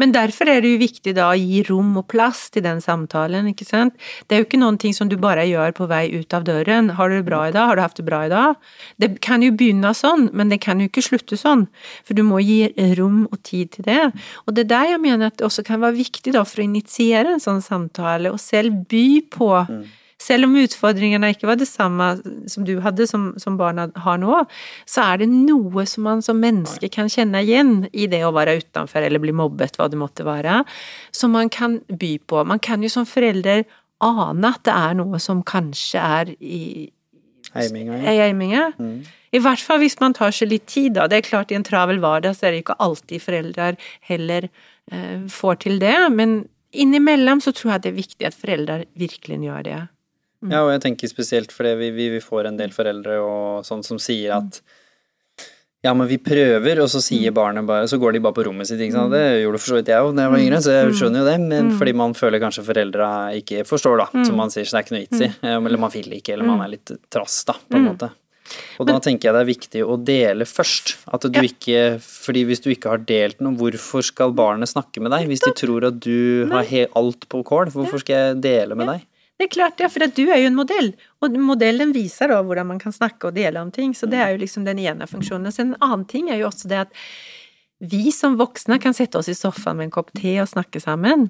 [0.00, 3.48] Men derfor er det jo viktig da å gi rom og plass til den samtalen,
[3.50, 3.96] ikke sant.
[4.26, 6.92] Det er jo ikke noen ting som du bare gjør på vei ut av døren.
[6.98, 7.70] Har du det bra i dag?
[7.70, 8.56] Har du hatt det bra i dag?
[9.02, 11.66] Det kan jo begynne sånn, men det kan jo ikke slutte sånn.
[12.06, 14.00] For du må gi rom og tid til det.
[14.46, 16.66] Og det er der jeg mener at det også kan være viktig da for å
[16.66, 19.86] initiere en sånn samtale, og selv by på mm
[20.22, 22.08] selv om utfordringene ikke var det samme
[22.48, 24.42] som du hadde, som, som barna har nå,
[24.88, 28.56] så er det noe som man som menneske kan kjenne igjen i det å være
[28.62, 30.62] utenfor eller bli mobbet, hva det måtte være,
[31.12, 32.46] som man kan by på.
[32.48, 33.66] Man kan jo som forelder
[34.04, 36.62] ane at det er noe som kanskje er i
[37.56, 38.72] Heiminga.
[38.76, 38.98] Mm.
[39.36, 41.06] I hvert fall hvis man tar seg litt tid, da.
[41.08, 43.70] Det er klart, i en travel hverdag så er det ikke alltid foreldre
[44.08, 46.38] heller eh, får til det, men
[46.76, 49.80] innimellom så tror jeg det er viktig at foreldre virkelig gjør det.
[50.44, 50.50] Mm.
[50.52, 53.84] Ja, og jeg tenker spesielt fordi vi, vi, vi, får en del foreldre og sånn
[53.86, 54.60] som sier at
[55.84, 57.36] ja, men vi prøver, og så sier mm.
[57.36, 59.12] barnet bare Så går de bare på rommet sitt, ikke sant.
[59.12, 61.26] Det gjorde for så vidt jeg òg da jeg var yngre, så jeg skjønner jo
[61.28, 61.36] det.
[61.52, 64.24] Men fordi man føler kanskje foreldra ikke forstår, da.
[64.26, 65.28] Som man sier, så det er ikke noe vits i.
[65.52, 68.10] Eller man vil ikke, eller man er litt trass, da, på en måte.
[68.80, 70.96] Og da tenker jeg det er viktig å dele først.
[71.14, 75.14] At du ikke fordi hvis du ikke har delt noe, hvorfor skal barnet snakke med
[75.14, 75.28] deg?
[75.30, 79.06] Hvis de tror at du har alt på kål, hvorfor skal jeg dele med deg?
[79.36, 82.70] Det er klart, ja, for du er jo en modell, og modellen viser da hvordan
[82.70, 85.52] man kan snakke og dele om ting, så det er jo liksom den ene funksjonen.
[85.52, 86.94] Så en annen ting er jo også det at
[87.78, 91.28] vi som voksne kan sette oss i sofaen med en kopp te og snakke sammen.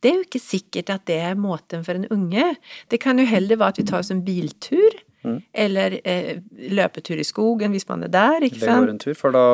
[0.00, 2.54] Det er jo ikke sikkert at det er måten for en unge.
[2.88, 5.02] Det kan jo heller være at vi tar oss en biltur.
[5.22, 5.36] Mm.
[5.54, 6.40] Eller eh,
[6.74, 8.72] løpetur i skogen hvis man er der, ikke sant.
[8.72, 9.44] Det går en tur, for da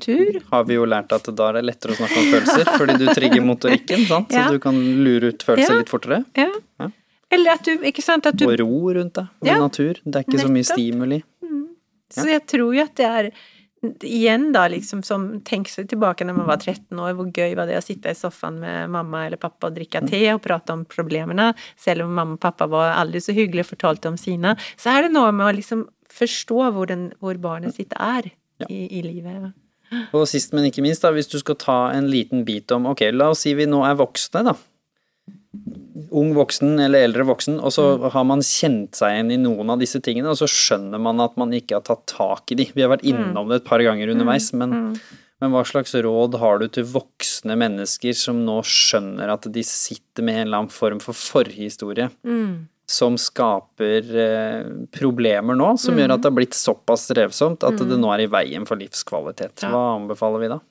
[0.00, 0.38] tur.
[0.54, 3.04] har vi jo lært at da er det lettere å snakke om følelser, fordi du
[3.10, 4.32] trigger motorikken, sant?
[4.32, 4.46] så ja.
[4.48, 5.82] du kan lure ut følelser ja.
[5.82, 6.22] litt fortere.
[6.38, 6.48] Ja.
[6.80, 6.88] ja.
[7.30, 10.00] Eller at du, ikke sant at du Og ro rundt deg, og ja, natur.
[10.00, 10.48] Det er ikke nettopp.
[10.48, 11.20] så mye stimuli.
[11.44, 11.62] Mm.
[12.14, 13.32] Så jeg tror jo at det er
[14.02, 17.68] Igjen, da, liksom som Tenk seg tilbake når man var 13 år, hvor gøy var
[17.70, 20.82] det å sitte i sofaen med mamma eller pappa og drikke te og prate om
[20.88, 24.56] problemene, selv om mamma og pappa var aldri så hyggelige og fortalte om sine.
[24.74, 28.66] Så er det noe med å liksom forstå hvor, den, hvor barnet sitt er ja.
[28.66, 29.52] i, i livet.
[30.10, 33.06] Og sist, men ikke minst, da, hvis du skal ta en liten bit om Ok,
[33.14, 34.58] la oss si vi nå er voksne, da
[36.10, 38.08] ung voksen eller eldre voksen, og så mm.
[38.14, 41.38] har man kjent seg igjen i noen av disse tingene, og så skjønner man at
[41.40, 42.68] man ikke har tatt tak i de.
[42.74, 43.10] Vi har vært mm.
[43.10, 44.62] innom det et par ganger underveis, mm.
[44.62, 44.96] men,
[45.42, 50.26] men hva slags råd har du til voksne mennesker som nå skjønner at de sitter
[50.26, 52.10] med en eller annen form for forhistorie?
[52.88, 57.98] Som skaper eh, problemer nå, som gjør at det har blitt såpass strevsomt at det
[58.00, 59.66] nå er i veien for livskvalitet.
[59.68, 60.62] Hva anbefaler vi da?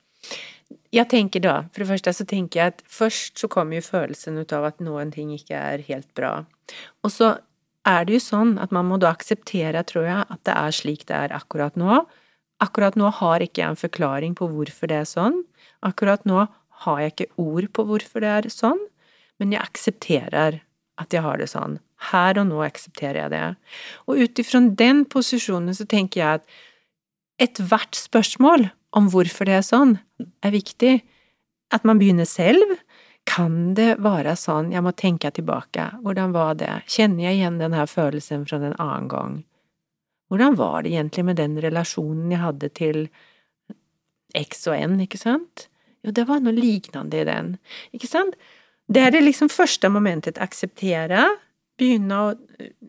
[0.91, 4.39] Jeg tenker da, for det første så tenker jeg at først så kommer jo følelsen
[4.39, 6.31] ut av at noen ting ikke er helt bra.
[7.03, 7.35] Og så
[7.87, 11.05] er det jo sånn at man må da akseptere, tror jeg, at det er slik
[11.07, 12.01] det er akkurat nå.
[12.63, 15.41] Akkurat nå har ikke jeg en forklaring på hvorfor det er sånn.
[15.85, 16.47] Akkurat nå
[16.83, 18.79] har jeg ikke ord på hvorfor det er sånn,
[19.39, 20.61] men jeg aksepterer
[20.97, 21.77] at jeg har det sånn.
[22.11, 23.45] Her og nå aksepterer jeg det.
[24.09, 26.57] Og ut ifra den posisjonen så tenker jeg at
[27.41, 29.97] ethvert spørsmål om hvorfor det er sånn,
[30.45, 30.99] er viktig.
[31.73, 32.77] At man begynner selv.
[33.27, 37.83] Kan det være sånn, jeg må tenke tilbake, hvordan var det, kjenner jeg igjen denne
[37.91, 39.33] følelsen fra en annen gang?
[40.31, 43.01] Hvordan var det egentlig med den relasjonen jeg hadde til
[44.35, 45.67] X og N, ikke sant?
[46.05, 47.55] Jo, det var noe lignende i den.
[47.95, 48.39] Ikke sant?
[48.87, 50.39] Det er det liksom første momentet.
[50.39, 51.25] Akseptere,
[51.79, 52.33] begynne å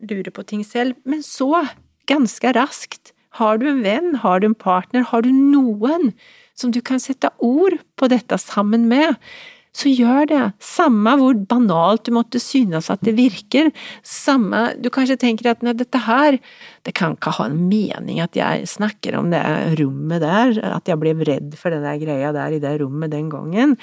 [0.07, 0.95] lure på ting selv.
[1.03, 1.65] Men så,
[2.07, 6.13] ganske raskt, har du en venn, har du en partner, har du noen
[6.57, 9.15] som du kan sette ord på dette sammen med,
[9.75, 10.41] så gjør det.
[10.65, 13.69] Samme hvor banalt du måtte synes at det virker.
[14.03, 16.39] Samme Du kanskje tenker at nei, dette her,
[16.83, 19.43] det kan ikke ha en mening at jeg snakker om det
[19.79, 23.29] rommet der, at jeg ble redd for den der greia der i det rommet den
[23.31, 23.77] gangen.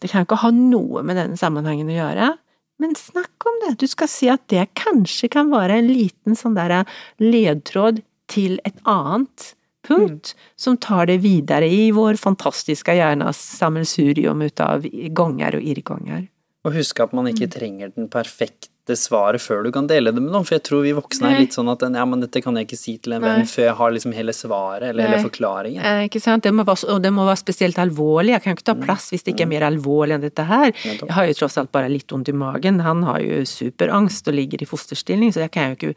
[0.00, 2.32] Det kan ikke ha noe med denne sammenhengen å gjøre.
[2.78, 3.76] Men snakk om det!
[3.82, 6.86] Du skal si at det kanskje kan være en liten sånn der
[7.20, 8.00] ledtråd
[8.30, 9.52] til et annet
[9.88, 10.48] punkt mm.
[10.56, 16.26] som tar det videre i vår fantastiske hjernes sammensurium ut av ganger og irrganger.
[16.66, 17.54] Og huske at man ikke mm.
[17.54, 20.94] trenger den perfekte svaret før du kan dele det med noen, for jeg tror vi
[20.96, 23.44] voksne er litt sånn at ja, men dette kan jeg ikke si til en venn
[23.48, 25.10] før jeg har liksom hele svaret eller Nei.
[25.10, 25.82] hele forklaringen.
[25.84, 28.66] Eh, ikke sant, det må være, og det må være spesielt alvorlig, jeg kan ikke
[28.70, 28.86] ta mm.
[28.86, 30.72] plass hvis det ikke er mer alvorlig enn dette her.
[30.72, 34.40] Jeg har jo tross alt bare litt vondt i magen, han har jo superangst og
[34.40, 35.94] ligger i fosterstilling, så jeg kan jo ikke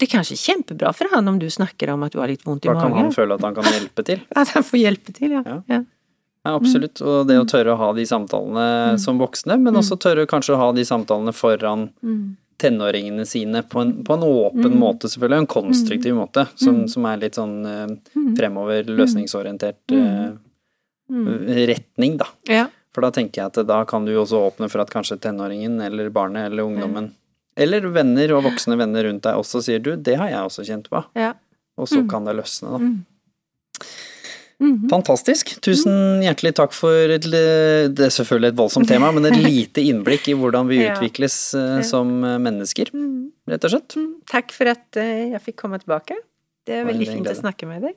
[0.00, 2.64] det er kanskje kjempebra for han om du snakker om at du har litt vondt
[2.64, 2.80] i magen.
[2.80, 4.22] Da kan han føle at han kan hjelpe til.
[4.40, 5.42] At han får hjelpe til, ja.
[5.44, 5.56] ja.
[5.68, 5.80] ja.
[6.46, 7.02] ja absolutt.
[7.04, 9.00] Og det å tørre å ha de samtalene mm.
[9.02, 10.02] som voksne, men også mm.
[10.06, 12.24] tørre kanskje å ha de samtalene foran mm.
[12.64, 14.80] tenåringene sine på en, på en åpen mm.
[14.80, 15.44] måte, selvfølgelig.
[15.44, 16.20] En konstruktiv mm.
[16.22, 17.86] måte, som, som, er litt sånn uh,
[18.40, 20.30] fremover, løsningsorientert uh,
[21.68, 22.32] retning, da.
[22.48, 22.68] Ja.
[22.96, 26.08] For da tenker jeg at da kan du også åpne for at kanskje tenåringen eller
[26.14, 27.12] barnet eller ungdommen
[27.60, 30.90] eller venner og voksne venner rundt deg også sier du, det har jeg også kjent
[30.92, 31.02] på.
[31.18, 31.34] Ja.
[31.80, 32.08] Og så mm.
[32.10, 32.80] kan det løsne, da.
[32.82, 32.98] Mm.
[34.60, 35.54] Mm Fantastisk.
[35.64, 40.28] Tusen hjertelig takk for et, Det er selvfølgelig et voldsomt tema, men et lite innblikk
[40.28, 43.14] i hvordan vi utvikles uh, som eh, mennesker, mm.
[43.54, 43.96] rett og slett.
[43.96, 44.10] Mm.
[44.28, 46.18] Takk for at uh, jeg fikk komme tilbake.
[46.68, 47.96] Det er veldig fint å snakke med deg.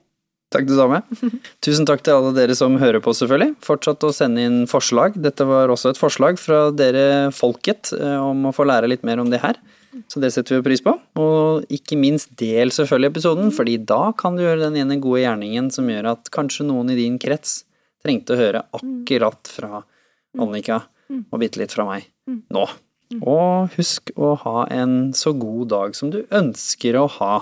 [0.53, 1.01] Takk det samme.
[1.65, 3.55] Tusen takk til alle dere som hører på, selvfølgelig.
[3.65, 5.17] Fortsatt å sende inn forslag.
[5.17, 9.23] Dette var også et forslag fra dere folket eh, om å få lære litt mer
[9.23, 9.57] om det her.
[10.09, 10.95] Så det setter vi pris på.
[11.21, 15.69] Og ikke minst del selvfølgelig episoden, fordi da kan du gjøre den ene gode gjerningen
[15.73, 17.63] som gjør at kanskje noen i din krets
[18.03, 19.83] trengte å høre akkurat fra
[20.41, 20.81] Annika
[21.13, 22.09] og bitte litt fra meg
[22.53, 22.65] nå.
[23.21, 27.33] Og husk å ha en så god dag som du ønsker å ha.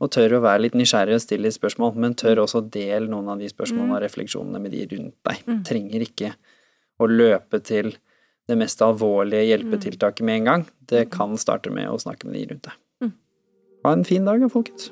[0.00, 3.32] Og tør å være litt nysgjerrig og stille spørsmål, men tør også å dele noen
[3.32, 5.42] av de spørsmålene og refleksjonene med de rundt deg.
[5.46, 5.64] Mm.
[5.68, 6.32] Trenger ikke
[7.00, 7.94] å løpe til
[8.50, 10.68] det mest alvorlige hjelpetiltaket med en gang.
[10.90, 12.78] Det kan starte med å snakke med de rundt deg.
[13.84, 14.90] Ha en fin dag, folkens.